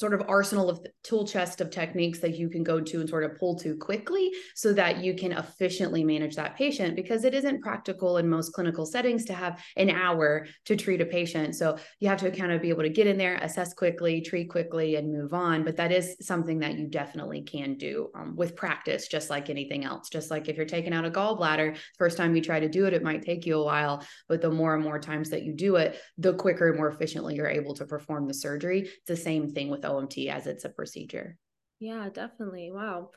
sort 0.00 0.14
of 0.14 0.22
arsenal 0.28 0.70
of 0.70 0.80
tool 1.04 1.26
chest 1.26 1.60
of 1.60 1.70
techniques 1.70 2.20
that 2.20 2.34
you 2.34 2.48
can 2.48 2.62
go 2.62 2.80
to 2.80 3.00
and 3.00 3.08
sort 3.08 3.22
of 3.22 3.36
pull 3.36 3.54
to 3.54 3.76
quickly 3.76 4.32
so 4.54 4.72
that 4.72 5.04
you 5.04 5.14
can 5.14 5.32
efficiently 5.32 6.02
manage 6.02 6.34
that 6.36 6.56
patient 6.56 6.96
because 6.96 7.24
it 7.24 7.34
isn't 7.34 7.60
practical 7.60 8.16
in 8.16 8.26
most 8.26 8.54
clinical 8.54 8.86
settings 8.86 9.26
to 9.26 9.34
have 9.34 9.62
an 9.76 9.90
hour 9.90 10.46
to 10.64 10.74
treat 10.74 11.02
a 11.02 11.04
patient. 11.04 11.54
So 11.54 11.76
you 11.98 12.08
have 12.08 12.20
to 12.20 12.30
kind 12.30 12.50
of 12.50 12.62
be 12.62 12.70
able 12.70 12.82
to 12.82 12.88
get 12.88 13.06
in 13.06 13.18
there 13.18 13.36
assess 13.42 13.74
quickly 13.74 14.22
treat 14.22 14.48
quickly 14.48 14.96
and 14.96 15.12
move 15.12 15.34
on. 15.34 15.64
But 15.64 15.76
that 15.76 15.92
is 15.92 16.16
something 16.22 16.60
that 16.60 16.78
you 16.78 16.86
definitely 16.86 17.42
can 17.42 17.76
do 17.76 18.08
um, 18.14 18.34
with 18.36 18.56
practice 18.56 19.06
just 19.06 19.28
like 19.28 19.50
anything 19.50 19.84
else. 19.84 20.08
Just 20.08 20.30
like 20.30 20.48
if 20.48 20.56
you're 20.56 20.64
taking 20.64 20.94
out 20.94 21.04
a 21.04 21.10
gallbladder 21.10 21.76
first 21.98 22.16
time 22.16 22.34
you 22.34 22.40
try 22.40 22.58
to 22.58 22.70
do 22.70 22.86
it 22.86 22.94
it 22.94 23.02
might 23.02 23.20
take 23.20 23.44
you 23.44 23.60
a 23.60 23.64
while. 23.64 24.02
But 24.28 24.40
the 24.40 24.50
more 24.50 24.74
and 24.74 24.82
more 24.82 24.98
times 24.98 25.28
that 25.28 25.42
you 25.42 25.52
do 25.52 25.76
it 25.76 26.00
the 26.16 26.32
quicker 26.32 26.70
and 26.70 26.78
more 26.78 26.88
efficiently 26.88 27.34
you're 27.34 27.48
able 27.48 27.74
to 27.74 27.84
perform 27.84 28.26
the 28.26 28.34
surgery. 28.34 28.80
It's 28.80 29.06
the 29.06 29.16
same 29.16 29.50
thing 29.50 29.68
with 29.68 29.84
OMT 29.90 30.28
as 30.28 30.46
it's 30.46 30.64
a 30.64 30.68
procedure. 30.68 31.36
Yeah, 31.80 32.08
definitely. 32.12 32.70
Wow. 32.70 33.10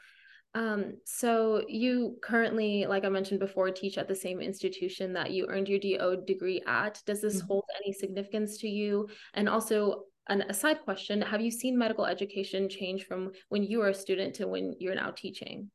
Um, 0.55 0.97
so 1.05 1.63
you 1.67 2.17
currently, 2.21 2.85
like 2.85 3.05
I 3.05 3.09
mentioned 3.09 3.39
before, 3.39 3.71
teach 3.71 3.97
at 3.97 4.07
the 4.07 4.15
same 4.15 4.39
institution 4.39 5.13
that 5.13 5.31
you 5.31 5.47
earned 5.47 5.67
your 5.67 5.79
DO 5.79 6.23
degree 6.27 6.61
at. 6.67 7.01
Does 7.05 7.21
this 7.21 7.37
mm-hmm. 7.37 7.47
hold 7.47 7.63
any 7.83 7.91
significance 7.91 8.57
to 8.59 8.67
you? 8.67 9.09
And 9.33 9.49
also, 9.49 10.03
an 10.27 10.41
aside 10.43 10.81
question: 10.83 11.21
Have 11.21 11.41
you 11.41 11.51
seen 11.51 11.77
medical 11.77 12.05
education 12.05 12.69
change 12.69 13.05
from 13.05 13.31
when 13.49 13.63
you 13.63 13.79
were 13.79 13.89
a 13.89 13.93
student 13.93 14.35
to 14.35 14.47
when 14.47 14.75
you're 14.79 14.95
now 14.95 15.11
teaching? 15.11 15.71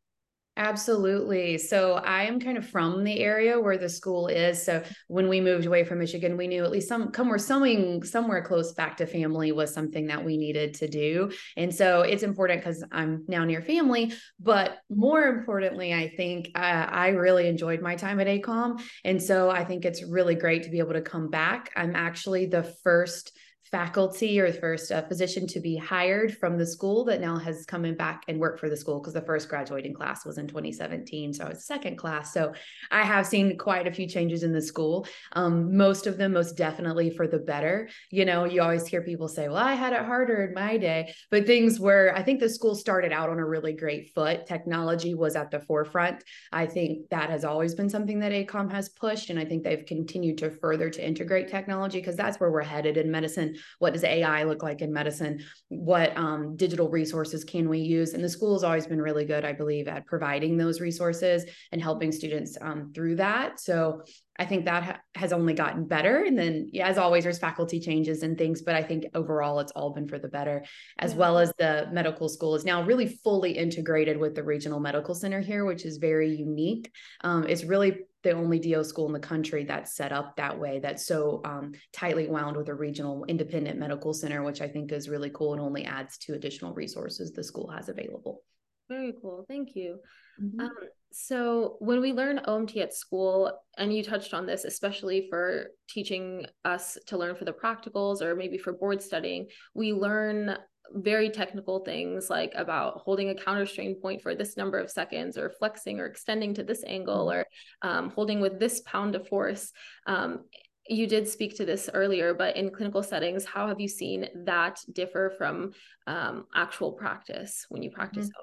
Absolutely. 0.59 1.57
So 1.57 1.95
I 1.95 2.25
am 2.25 2.41
kind 2.41 2.59
of 2.59 2.67
from 2.67 3.05
the 3.05 3.21
area 3.21 3.61
where 3.61 3.79
the 3.79 3.89
school 3.89 4.27
is. 4.27 4.61
So 4.61 4.83
when 5.07 5.29
we 5.29 5.41
moved 5.41 5.67
away 5.67 5.85
from 5.85 6.01
Michigan, 6.01 6.37
we 6.37 6.49
knew 6.49 6.65
at 6.65 6.73
least 6.73 6.89
some 6.89 7.13
come 7.13 7.29
we're 7.29 7.39
somewhere 7.39 8.03
somewhere 8.03 8.43
close 8.43 8.73
back 8.73 8.97
to 8.97 9.07
family 9.07 9.53
was 9.53 9.73
something 9.73 10.09
that 10.09 10.25
we 10.25 10.37
needed 10.37 10.75
to 10.75 10.89
do. 10.89 11.31
And 11.57 11.73
so 11.73 12.03
it's 12.03 12.25
important 12.25 12.61
because 12.61 12.85
I'm 12.91 13.25
now 13.29 13.45
near 13.45 13.63
family. 13.63 14.13
But 14.41 14.79
more 14.91 15.23
importantly, 15.27 15.95
I 15.95 16.09
think 16.09 16.51
uh, 16.57 16.59
I 16.59 17.11
really 17.11 17.47
enjoyed 17.47 17.81
my 17.81 17.95
time 17.95 18.19
at 18.19 18.27
ACOM. 18.27 18.83
And 19.05 19.23
so 19.23 19.51
I 19.51 19.65
think 19.65 19.85
it's 19.85 20.03
really 20.03 20.35
great 20.35 20.65
to 20.65 20.71
be 20.71 20.81
able 20.81 20.95
to 20.95 21.03
come 21.03 21.31
back. 21.31 21.71
I'm 21.77 21.95
actually 21.95 22.47
the 22.47 22.65
first 22.83 23.31
faculty 23.71 24.41
or 24.41 24.51
the 24.51 24.59
first 24.59 24.91
uh, 24.91 25.03
position 25.03 25.47
to 25.47 25.61
be 25.61 25.77
hired 25.77 26.37
from 26.37 26.57
the 26.57 26.67
school 26.67 27.05
that 27.05 27.21
now 27.21 27.37
has 27.37 27.65
come 27.67 27.85
in 27.85 27.97
back 27.97 28.25
and 28.29 28.39
worked 28.39 28.61
for 28.61 28.69
the 28.69 28.77
school 28.77 29.01
because 29.01 29.15
the 29.15 29.23
first 29.23 29.49
graduating 29.49 29.95
class 29.95 30.25
was 30.25 30.39
in 30.39 30.47
2017 30.47 31.35
so 31.35 31.45
i 31.45 31.49
was 31.51 31.65
second 31.65 31.97
class. 31.97 32.33
So 32.33 32.53
i 32.91 33.03
have 33.03 33.27
seen 33.27 33.59
quite 33.59 33.87
a 33.87 33.93
few 33.93 34.09
changes 34.09 34.43
in 34.43 34.53
the 34.53 34.63
school. 34.63 35.07
Um, 35.33 35.77
most 35.77 36.07
of 36.07 36.17
them 36.17 36.33
most 36.33 36.57
definitely 36.57 37.11
for 37.11 37.27
the 37.27 37.39
better. 37.39 37.89
You 38.11 38.25
know 38.25 38.45
you 38.45 38.63
always 38.63 38.87
hear 38.87 39.03
people 39.03 39.29
say 39.29 39.49
well 39.49 39.59
i 39.59 39.75
had 39.75 39.93
it 39.93 40.05
harder 40.05 40.45
in 40.45 40.55
my 40.55 40.77
day 40.77 41.15
but 41.31 41.47
things 41.47 41.79
were 41.79 42.13
i 42.15 42.23
think 42.23 42.41
the 42.41 42.49
school 42.49 42.75
started 42.75 43.13
out 43.13 43.29
on 43.29 43.39
a 43.39 43.45
really 43.45 43.73
great 43.73 44.13
foot. 44.15 44.47
Technology 44.47 45.15
was 45.15 45.37
at 45.37 45.51
the 45.51 45.61
forefront. 45.61 46.25
I 46.53 46.67
think 46.67 47.09
that 47.11 47.31
has 47.31 47.45
always 47.45 47.75
been 47.75 47.89
something 47.89 48.19
that 48.21 48.33
acom 48.33 48.71
has 48.73 48.89
pushed 48.89 49.31
and 49.31 49.39
i 49.39 49.45
think 49.45 49.63
they've 49.63 49.87
continued 49.87 50.39
to 50.39 50.51
further 50.51 50.91
to 50.91 51.07
integrate 51.07 51.49
technology 51.49 51.99
because 51.99 52.17
that's 52.17 52.39
where 52.41 52.51
we're 52.51 52.63
headed 52.63 52.97
in 52.97 53.11
medicine 53.11 53.57
what 53.79 53.93
does 53.93 54.05
ai 54.05 54.45
look 54.45 54.63
like 54.63 54.81
in 54.81 54.93
medicine 54.93 55.41
what 55.69 56.17
um, 56.17 56.57
digital 56.57 56.89
resources 56.89 57.45
can 57.45 57.69
we 57.69 57.79
use 57.79 58.15
and 58.15 58.23
the 58.23 58.29
school 58.29 58.55
has 58.55 58.65
always 58.65 58.87
been 58.87 59.01
really 59.01 59.25
good 59.25 59.45
i 59.45 59.53
believe 59.53 59.89
at 59.89 60.07
providing 60.07 60.57
those 60.57 60.81
resources 60.81 61.45
and 61.73 61.83
helping 61.83 62.13
students 62.13 62.57
um, 62.61 62.93
through 62.95 63.17
that 63.17 63.61
so 63.61 64.03
I 64.39 64.47
think 64.47 64.67
that 64.67 64.83
ha- 64.85 65.01
has 65.17 65.33
only 65.33 65.53
gotten 65.53 65.87
better. 65.87 66.23
And 66.23 66.39
then, 66.39 66.69
yeah, 66.73 66.87
as 66.87 66.97
always, 66.97 67.25
there's 67.25 67.39
faculty 67.39 67.81
changes 67.81 68.23
and 68.23 68.39
things, 68.39 68.63
but 68.63 68.77
I 68.77 68.83
think 68.83 69.07
overall 69.15 69.59
it's 69.59 69.73
all 69.73 69.93
been 69.93 70.07
for 70.07 70.19
the 70.19 70.29
better, 70.29 70.65
as 70.99 71.13
yeah. 71.13 71.19
well 71.19 71.39
as 71.39 71.53
the 71.59 71.89
medical 71.91 72.29
school 72.29 72.55
is 72.55 72.65
now 72.65 72.85
really 72.85 73.09
fully 73.25 73.53
integrated 73.53 74.17
with 74.17 74.37
the 74.37 74.45
regional 74.45 74.79
medical 74.79 75.15
center 75.15 75.41
here, 75.41 75.65
which 75.65 75.85
is 75.85 75.97
very 75.97 76.37
unique. 76.37 76.93
Um, 77.23 77.45
it's 77.49 77.65
really 77.65 78.05
the 78.23 78.33
only 78.33 78.59
DO 78.59 78.83
school 78.85 79.07
in 79.07 79.13
the 79.13 79.21
country 79.21 79.65
that's 79.65 79.95
set 79.95 80.13
up 80.13 80.37
that 80.37 80.59
way, 80.59 80.81
that's 80.81 81.07
so 81.07 81.41
um, 81.45 81.73
tightly 81.93 82.27
wound 82.27 82.57
with 82.57 82.69
a 82.69 82.75
regional 82.75 83.25
independent 83.27 83.79
medical 83.79 84.13
center, 84.13 84.43
which 84.43 84.61
I 84.61 84.69
think 84.69 84.93
is 84.93 85.09
really 85.09 85.31
cool 85.31 85.53
and 85.53 85.63
only 85.63 85.85
adds 85.85 86.19
to 86.19 86.35
additional 86.35 86.75
resources 86.75 87.33
the 87.33 87.45
school 87.45 87.71
has 87.71 87.89
available. 87.89 88.43
Very 88.89 89.15
cool. 89.21 89.45
Thank 89.49 89.77
you. 89.77 89.99
Mm-hmm. 90.43 90.61
Um, 90.61 90.73
so 91.13 91.77
when 91.79 92.01
we 92.01 92.13
learn 92.13 92.41
OMT 92.47 92.77
at 92.79 92.93
school, 92.93 93.53
and 93.77 93.95
you 93.95 94.03
touched 94.03 94.35
on 94.35 94.47
this, 94.47 94.65
especially 94.65 95.27
for 95.31 95.69
teaching 95.89 96.47
us 96.65 96.99
to 97.07 97.17
learn 97.17 97.35
for 97.35 97.45
the 97.45 97.53
practicals 97.53 98.21
or 98.21 98.35
maybe 98.35 98.59
for 98.59 98.73
board 98.73 99.03
studying, 99.03 99.47
we 99.75 99.93
learn 99.93 100.57
very 100.93 101.31
technical 101.31 101.81
things 101.81 102.31
like 102.31 102.53
about 102.55 103.03
holding 103.05 103.31
a 103.31 103.35
counter 103.35 103.67
strain 103.67 103.95
point 104.01 104.23
for 104.23 104.35
this 104.35 104.57
number 104.57 104.79
of 104.79 104.91
seconds 104.91 105.37
or 105.37 105.51
flexing 105.51 106.01
or 106.01 106.07
extending 106.07 106.55
to 106.55 106.63
this 106.63 106.85
angle 106.87 107.27
mm-hmm. 107.27 107.39
or 107.39 107.47
um, 107.83 108.11
holding 108.11 108.41
with 108.41 108.59
this 108.59 108.81
pound 108.83 109.15
of 109.15 109.27
force. 109.29 109.73
Um, 110.07 110.45
you 110.89 111.07
did 111.07 111.29
speak 111.29 111.57
to 111.57 111.67
this 111.67 111.91
earlier, 111.93 112.33
but 112.33 112.57
in 112.57 112.71
clinical 112.71 113.03
settings, 113.03 113.45
how 113.45 113.69
have 113.69 113.79
you 113.79 113.89
seen 113.89 114.29
that 114.47 114.81
differ 114.93 115.35
from 115.37 115.73
um, 116.07 116.47
actual 116.55 116.93
practice 116.93 117.67
when 117.69 117.83
you 117.83 117.91
practice 117.91 118.27
mm-hmm. 118.27 118.43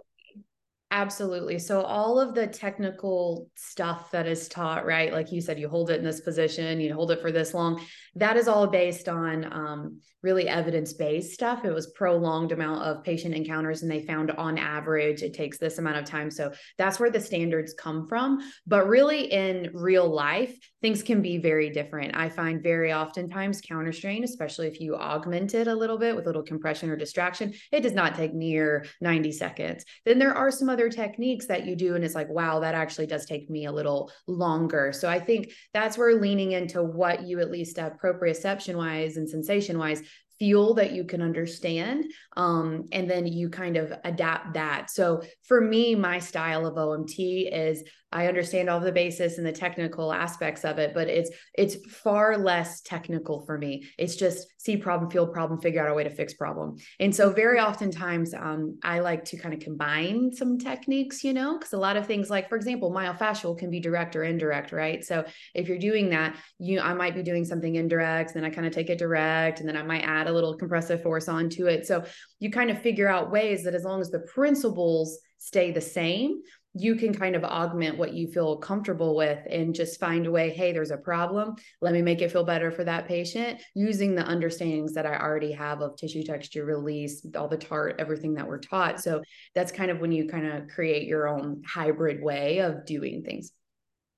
Absolutely. 0.96 1.60
So 1.60 1.82
all 1.82 2.22
of 2.22 2.34
the 2.34 2.48
technical 2.48 3.50
stuff 3.56 4.12
that 4.12 4.28
is 4.28 4.48
taught, 4.48 4.86
right? 4.86 5.12
Like 5.12 5.30
you 5.30 5.42
said, 5.42 5.60
you 5.60 5.68
hold 5.68 5.90
it 5.90 6.00
in 6.00 6.06
this 6.06 6.22
position, 6.22 6.80
you 6.80 6.94
hold 6.94 7.12
it 7.12 7.20
for 7.22 7.34
this 7.34 7.54
long. 7.54 7.82
That 8.16 8.38
is 8.38 8.48
all 8.48 8.66
based 8.68 9.10
on 9.10 9.52
um, 9.52 10.00
really 10.26 10.48
evidence-based 10.48 11.34
stuff. 11.34 11.66
It 11.66 11.74
was 11.74 11.88
prolonged 11.88 12.54
amount 12.54 12.82
of 12.84 13.04
patient 13.04 13.36
encounters, 13.36 13.84
and 13.84 13.92
they 13.92 14.02
found 14.02 14.32
on 14.32 14.58
average 14.58 15.22
it 15.22 15.34
takes 15.34 15.58
this 15.58 15.80
amount 15.80 15.98
of 15.98 16.06
time. 16.06 16.32
So 16.32 16.54
that's 16.78 16.98
where 16.98 17.12
the 17.12 17.20
standards 17.20 17.74
come 17.74 18.08
from. 18.08 18.40
But 18.66 18.88
really, 18.88 19.32
in 19.32 19.72
real 19.74 20.10
life, 20.10 20.58
things 20.82 21.04
can 21.04 21.22
be 21.22 21.38
very 21.38 21.70
different. 21.70 22.16
I 22.16 22.30
find 22.30 22.64
very 22.64 22.94
oftentimes 22.94 23.62
counter 23.62 23.92
strain, 23.92 24.24
especially 24.24 24.68
if 24.68 24.80
you 24.80 24.96
augment 24.96 25.54
it 25.54 25.68
a 25.68 25.76
little 25.76 25.98
bit 25.98 26.16
with 26.16 26.26
a 26.26 26.30
little 26.30 26.44
compression 26.44 26.90
or 26.90 26.96
distraction, 26.96 27.54
it 27.72 27.82
does 27.82 27.94
not 27.94 28.16
take 28.16 28.34
near 28.34 28.86
90 29.02 29.32
seconds. 29.32 29.86
Then 30.06 30.20
there 30.20 30.34
are 30.34 30.52
some 30.52 30.70
other 30.70 30.85
techniques 30.90 31.46
that 31.48 31.66
you 31.66 31.76
do, 31.76 31.96
and 31.96 32.04
it's 32.04 32.16
like, 32.16 32.30
wow, 32.30 32.60
that 32.60 32.76
actually 32.76 33.08
does 33.08 33.26
take 33.26 33.50
me 33.50 33.66
a 33.66 33.72
little 33.72 34.12
longer. 34.28 34.92
So 34.94 35.10
I 35.10 35.20
think 35.20 35.52
that's 35.74 35.98
where 35.98 36.16
leaning 36.16 36.54
into 36.54 36.84
what 36.84 37.24
you 37.24 37.40
at 37.40 37.52
least 37.52 37.78
have 37.78 38.00
proprioception 38.02 38.76
wise 38.76 39.18
and 39.18 39.30
sensation 39.30 39.78
wise 39.78 40.02
feel 40.40 40.74
that 40.74 40.92
you 40.92 41.04
can 41.04 41.22
understand 41.22 42.06
um, 42.38 42.86
and 42.92 43.10
then 43.10 43.26
you 43.26 43.50
kind 43.50 43.78
of 43.78 43.94
adapt 44.04 44.54
that 44.54 44.90
so 44.90 45.22
for 45.44 45.62
me 45.62 45.96
my 45.96 46.20
style 46.20 46.66
of 46.66 46.76
omt 46.76 47.16
is 47.18 47.84
I 48.16 48.28
understand 48.28 48.70
all 48.70 48.80
the 48.80 48.94
basis 48.94 49.38
and 49.38 49.46
the 49.46 49.52
technical 49.52 50.14
aspects 50.14 50.64
of 50.64 50.80
it, 50.80 50.94
but 50.94 51.10
it's 51.10 51.30
it's 51.54 51.76
far 51.86 52.38
less 52.38 52.80
technical 52.80 53.46
for 53.46 53.58
me. 53.58 53.90
It's 53.98 54.16
just 54.16 54.48
see 54.58 54.78
problem, 54.78 55.12
feel 55.12 55.28
problem, 55.28 55.60
figure 55.60 55.84
out 55.84 55.92
a 55.92 55.94
way 55.94 56.06
to 56.06 56.10
fix 56.10 56.34
problem. 56.34 56.78
And 57.02 57.14
so 57.14 57.32
very 57.32 57.60
oftentimes 57.60 58.34
um, 58.34 58.80
I 58.84 59.00
like 59.00 59.26
to 59.26 59.38
kind 59.38 59.54
of 59.54 59.60
combine 59.60 60.32
some 60.32 60.58
techniques, 60.58 61.26
you 61.26 61.34
know, 61.34 61.58
because 61.58 61.74
a 61.74 61.78
lot 61.78 61.98
of 61.98 62.08
things 62.08 62.30
like, 62.30 62.48
for 62.48 62.56
example, 62.56 62.90
myofascial 62.90 63.58
can 63.58 63.70
be 63.70 63.82
direct 63.82 64.16
or 64.16 64.24
indirect, 64.24 64.72
right? 64.72 65.04
So 65.04 65.26
if 65.54 65.68
you're 65.68 65.78
doing 65.78 66.12
that, 66.12 66.38
you 66.58 66.80
I 66.80 66.94
might 66.94 67.16
be 67.16 67.24
doing 67.24 67.44
something 67.44 67.76
indirect, 67.76 68.34
then 68.34 68.46
I 68.46 68.50
kind 68.50 68.66
of 68.66 68.72
take 68.72 68.90
it 68.90 68.98
direct, 68.98 69.60
and 69.60 69.68
then 69.68 69.76
I 69.76 69.84
might 69.84 70.04
add 70.04 70.25
a 70.28 70.32
little 70.32 70.56
compressive 70.56 71.02
force 71.04 71.28
onto 71.28 71.68
it. 71.68 71.86
So 71.86 72.04
you 72.40 72.52
kind 72.52 72.70
of 72.70 72.82
figure 72.82 73.08
out 73.08 73.32
ways 73.32 73.64
that 73.64 73.76
as 73.76 73.84
long 73.84 74.02
as 74.02 74.12
the 74.12 74.20
principles 74.20 75.20
stay 75.38 75.72
the 75.72 75.82
same, 75.82 76.42
you 76.78 76.96
can 76.96 77.14
kind 77.14 77.38
of 77.38 77.44
augment 77.46 77.98
what 77.98 78.14
you 78.14 78.28
feel 78.28 78.58
comfortable 78.58 79.16
with 79.16 79.40
and 79.50 79.74
just 79.74 79.98
find 79.98 80.28
a 80.28 80.32
way 80.32 80.50
hey 80.50 80.74
there's 80.74 80.92
a 80.92 80.98
problem. 80.98 81.56
Let 81.82 81.94
me 81.94 82.02
make 82.02 82.22
it 82.22 82.32
feel 82.32 82.44
better 82.44 82.70
for 82.70 82.84
that 82.84 83.08
patient 83.08 83.62
using 83.74 84.14
the 84.14 84.24
understandings 84.24 84.94
that 84.94 85.06
i 85.06 85.16
already 85.18 85.54
have 85.54 85.82
of 85.82 85.96
tissue 85.96 86.24
texture 86.24 86.66
release 86.66 87.26
all 87.38 87.48
the 87.48 87.58
tart 87.58 87.96
everything 87.98 88.34
that 88.34 88.48
we're 88.48 88.60
taught. 88.60 89.00
So 89.00 89.24
that's 89.54 89.72
kind 89.72 89.90
of 89.90 90.02
when 90.02 90.12
you 90.12 90.28
kind 90.28 90.46
of 90.46 90.68
create 90.68 91.08
your 91.08 91.30
own 91.30 91.64
hybrid 91.66 92.22
way 92.22 92.60
of 92.60 92.86
doing 92.86 93.24
things 93.24 93.52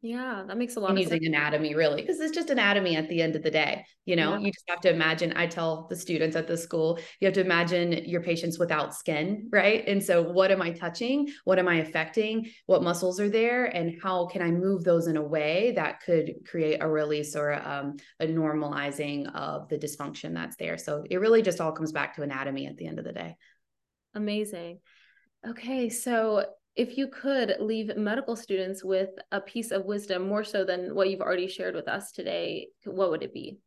yeah, 0.02 0.44
that 0.48 0.58
makes 0.58 0.76
a 0.76 0.80
lot 0.80 0.92
and 0.92 1.00
of 1.00 1.04
using 1.04 1.24
sense. 1.24 1.36
anatomy 1.36 1.74
really 1.74 2.02
because 2.02 2.20
it's 2.20 2.34
just 2.36 2.52
anatomy 2.52 2.96
at 2.96 3.10
the 3.10 3.20
end 3.20 3.36
of 3.36 3.42
the 3.42 3.50
day. 3.50 3.84
You 4.06 4.16
know, 4.16 4.34
Yeah. 4.34 4.38
you 4.38 4.52
just 4.52 4.70
have 4.70 4.80
to 4.82 4.92
imagine. 4.92 5.34
I 5.36 5.48
tell 5.48 5.88
the 5.90 5.96
students 5.96 6.36
at 6.36 6.48
the 6.48 6.56
school, 6.56 7.00
you 7.20 7.26
have 7.26 7.34
to 7.34 7.42
imagine 7.42 8.06
your 8.06 8.22
patients 8.22 8.60
without 8.60 8.94
skin, 8.94 9.50
right? 9.52 9.84
And 9.88 10.02
so, 10.04 10.22
what 10.22 10.52
am 10.52 10.62
I 10.62 10.72
touching? 10.72 11.30
What 11.46 11.58
am 11.58 11.68
I 11.68 11.78
affecting? 11.78 12.52
What 12.68 12.84
muscles 12.84 13.20
are 13.20 13.28
there? 13.30 13.66
And 13.66 14.00
how 14.02 14.28
can 14.28 14.44
I 14.44 14.52
move 14.52 14.84
those 14.84 15.08
in 15.08 15.18
a 15.18 15.24
way 15.24 15.74
that 15.76 16.02
could 16.02 16.32
create 16.48 16.78
a 16.80 16.88
release 16.88 17.36
or 17.36 17.54
um, 17.54 17.98
a 18.20 18.28
normalizing 18.28 19.34
of 19.34 19.68
the 19.68 19.80
dysfunction 19.80 20.36
that's 20.36 20.58
there? 20.58 20.78
So, 20.78 21.06
it 21.10 21.18
really 21.18 21.42
just 21.42 21.60
all 21.60 21.72
comes 21.72 21.92
back 21.92 22.16
to 22.16 22.22
anatomy 22.22 22.68
at 22.68 22.78
the 22.78 22.86
end 22.86 23.00
of 23.00 23.06
the 23.06 23.14
day. 23.14 23.36
Amazing. 24.14 24.80
Okay, 25.48 25.90
so 25.90 26.46
if 26.78 26.96
you 26.96 27.08
could 27.08 27.56
leave 27.60 27.98
medical 27.98 28.36
students 28.36 28.84
with 28.84 29.10
a 29.32 29.42
piece 29.42 29.72
of 29.72 29.86
wisdom 29.86 30.28
more 30.28 30.44
so 30.44 30.64
than 30.64 30.94
what 30.94 31.10
you've 31.10 31.22
already 31.22 31.48
shared 31.48 31.74
with 31.74 31.88
us 31.88 32.12
today, 32.12 32.68
what 32.86 33.10
would 33.10 33.24
it 33.24 33.34
be? 33.34 33.58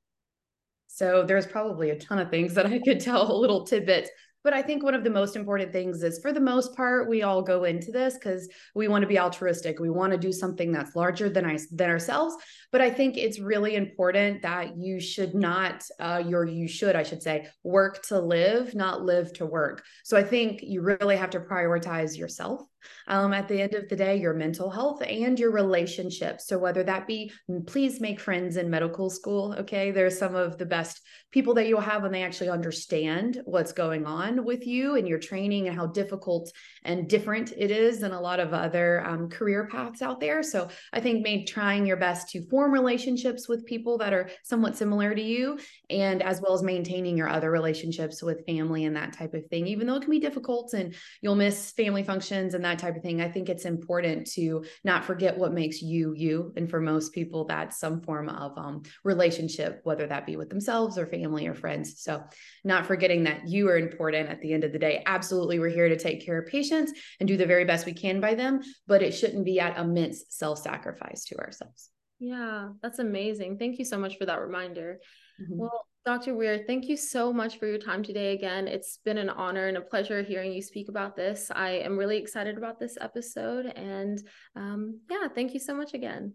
So 0.87 1.25
there's 1.25 1.47
probably 1.47 1.90
a 1.90 1.99
ton 1.99 2.21
of 2.21 2.31
things 2.31 2.55
that 2.55 2.67
I 2.67 2.79
could 2.79 3.00
tell 3.00 3.31
a 3.31 3.35
little 3.40 3.67
tidbits. 3.67 4.11
But 4.43 4.55
I 4.55 4.62
think 4.62 4.83
one 4.83 4.95
of 4.95 5.05
the 5.05 5.11
most 5.11 5.37
important 5.37 5.71
things 5.71 6.02
is 6.02 6.19
for 6.21 6.33
the 6.33 6.40
most 6.40 6.75
part, 6.75 7.11
we 7.11 7.23
all 7.23 7.43
go 7.43 7.64
into 7.64 7.93
this 7.93 8.14
because 8.14 8.49
we 8.75 8.88
want 8.88 9.02
to 9.02 9.09
be 9.09 9.19
altruistic. 9.19 9.79
We 9.79 9.90
want 9.90 10.12
to 10.12 10.19
do 10.19 10.33
something 10.33 10.73
that's 10.73 10.97
larger 10.97 11.29
than 11.29 11.45
I 11.45 11.59
than 11.73 11.90
ourselves. 11.90 12.37
But 12.73 12.81
I 12.81 12.90
think 12.90 13.19
it's 13.19 13.38
really 13.38 13.75
important 13.75 14.40
that 14.43 14.79
you 14.79 14.99
should 14.99 15.35
not, 15.35 15.85
uh, 15.99 16.23
your 16.26 16.47
you 16.47 16.69
should, 16.69 16.97
I 16.97 17.02
should 17.02 17.23
say, 17.23 17.49
work 17.64 18.02
to 18.05 18.19
live, 18.19 18.75
not 18.75 19.02
live 19.02 19.33
to 19.35 19.47
work. 19.47 19.85
So 20.05 20.17
I 20.17 20.23
think 20.23 20.61
you 20.62 20.81
really 20.81 21.17
have 21.17 21.31
to 21.31 21.40
prioritize 21.40 22.17
yourself 22.17 22.62
um, 23.06 23.32
at 23.32 23.49
the 23.49 23.60
end 23.60 23.75
of 23.75 23.88
the 23.88 23.96
day, 23.96 24.16
your 24.16 24.34
mental 24.34 24.70
health 24.70 25.02
and 25.02 25.38
your 25.38 25.50
relationships. 25.50 26.46
So, 26.46 26.58
whether 26.58 26.82
that 26.84 27.06
be, 27.06 27.32
please 27.66 28.00
make 28.00 28.20
friends 28.20 28.56
in 28.56 28.70
medical 28.70 29.10
school. 29.10 29.54
Okay. 29.58 29.90
They're 29.90 30.10
some 30.10 30.34
of 30.34 30.58
the 30.58 30.66
best 30.66 31.00
people 31.30 31.54
that 31.54 31.66
you'll 31.68 31.80
have 31.80 32.02
when 32.02 32.12
they 32.12 32.22
actually 32.22 32.49
understand 32.49 33.40
what's 33.44 33.72
going 33.72 34.04
on 34.06 34.44
with 34.44 34.66
you 34.66 34.96
and 34.96 35.06
your 35.06 35.18
training 35.18 35.68
and 35.68 35.76
how 35.76 35.87
difficult 35.87 36.50
and 36.84 37.08
different 37.08 37.52
it 37.56 37.70
is 37.70 38.00
than 38.00 38.12
a 38.12 38.20
lot 38.20 38.40
of 38.40 38.52
other 38.52 39.04
um, 39.06 39.28
career 39.28 39.68
paths 39.70 40.02
out 40.02 40.20
there. 40.20 40.42
So, 40.42 40.68
I 40.92 41.00
think 41.00 41.22
maybe 41.22 41.44
trying 41.44 41.87
your 41.87 41.96
best 41.96 42.30
to 42.30 42.42
form 42.49 42.72
relationships 42.72 43.49
with 43.49 43.66
people 43.66 43.99
that 43.99 44.12
are 44.12 44.30
somewhat 44.42 44.76
similar 44.76 45.14
to 45.14 45.22
you, 45.22 45.58
and 45.88 46.22
as 46.22 46.40
well 46.40 46.54
as 46.54 46.62
maintaining 46.62 47.16
your 47.16 47.28
other 47.28 47.50
relationships 47.50 48.22
with 48.22 48.46
family 48.46 48.84
and 48.84 48.96
that 48.96 49.12
type 49.12 49.34
of 49.34 49.46
thing, 49.46 49.66
even 49.66 49.87
though 49.87 49.96
it 49.96 50.02
can 50.02 50.10
be 50.10 50.20
difficult 50.20 50.72
and 50.75 50.94
you'll 51.20 51.34
miss 51.34 51.72
family 51.72 52.02
functions 52.02 52.54
and 52.54 52.64
that 52.64 52.70
type 52.79 52.97
of 52.97 53.03
thing. 53.03 53.21
I 53.21 53.29
think 53.29 53.49
it's 53.49 53.65
important 53.65 54.27
to 54.33 54.65
not 54.85 55.05
forget 55.05 55.37
what 55.37 55.53
makes 55.53 55.83
you 55.83 56.15
you. 56.15 56.53
And 56.57 56.69
for 56.69 56.81
most 56.81 57.12
people, 57.12 57.45
that's 57.45 57.79
some 57.79 58.00
form 58.00 58.29
of 58.29 58.57
um, 58.57 58.83
relationship, 59.05 59.81
whether 59.85 60.07
that 60.07 60.27
be 60.27 60.37
with 60.37 60.49
themselves 60.49 60.99
or 60.99 61.07
family 61.07 61.47
or 61.47 61.55
friends. 61.55 62.00
So, 62.03 62.23
not 62.65 62.87
forgetting 62.87 63.25
that 63.25 63.49
you 63.49 63.69
are 63.69 63.79
important 63.79 64.29
at 64.29 64.41
the 64.41 64.53
end 64.53 64.65
of 64.65 64.73
the 64.73 64.79
day. 64.79 65.03
Absolutely, 65.07 65.59
we're 65.59 65.69
here 65.69 65.89
to 65.89 65.99
take 65.99 66.25
care 66.25 66.39
of 66.39 66.47
patients 66.47 66.93
and 67.19 67.27
do 67.27 67.37
the 67.37 67.47
very 67.47 67.65
best 67.65 67.87
we 67.87 67.93
can 67.93 68.21
by 68.21 68.35
them, 68.35 68.61
but 68.87 69.03
it 69.03 69.12
shouldn't 69.12 69.45
be 69.45 69.61
at 69.61 69.79
immense 69.79 70.25
self 70.29 70.59
sacrifice 70.59 71.25
to 71.27 71.39
ourselves. 71.39 71.91
Yeah, 72.19 72.69
that's 72.83 72.99
amazing. 72.99 73.59
Thank 73.59 73.79
you 73.79 73.85
so 73.85 73.99
much 73.99 74.19
for 74.19 74.27
that 74.27 74.41
reminder. 74.41 75.00
Mhm. 75.41 75.57
Well, 75.57 75.87
Dr. 76.07 76.35
Weir, 76.35 76.64
thank 76.66 76.88
you 76.88 76.97
so 76.97 77.30
much 77.30 77.59
for 77.59 77.66
your 77.66 77.76
time 77.78 78.02
today 78.02 78.33
again. 78.33 78.66
It's 78.66 78.99
been 79.04 79.19
an 79.19 79.28
honor 79.28 79.66
and 79.66 79.76
a 79.76 79.83
pleasure 79.83 80.23
hearing 80.23 80.50
you 80.50 80.62
speak 80.62 80.88
about 80.88 81.14
this. 81.14 81.50
I 81.54 81.73
am 81.73 81.99
really 81.99 82.16
excited 82.16 82.57
about 82.57 82.80
this 82.80 82.97
episode. 83.00 83.66
And 83.66 84.19
um, 84.57 85.00
yeah, 85.11 85.28
thank 85.28 85.52
you 85.52 85.61
so 85.61 85.75
much 85.75 85.92
again. 85.92 86.33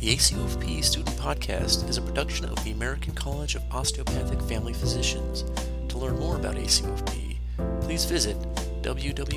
The 0.00 0.14
ACOFP 0.14 0.84
Student 0.84 1.16
Podcast 1.16 1.88
is 1.88 1.98
a 1.98 2.02
production 2.02 2.46
of 2.46 2.62
the 2.62 2.70
American 2.70 3.12
College 3.14 3.56
of 3.56 3.64
Osteopathic 3.72 4.40
Family 4.42 4.72
Physicians. 4.72 5.44
To 5.88 5.98
learn 5.98 6.16
more 6.20 6.36
about 6.36 6.54
ACOFP, 6.54 7.38
please 7.80 8.04
visit 8.04 8.36
www.acofp.org. 8.82 9.28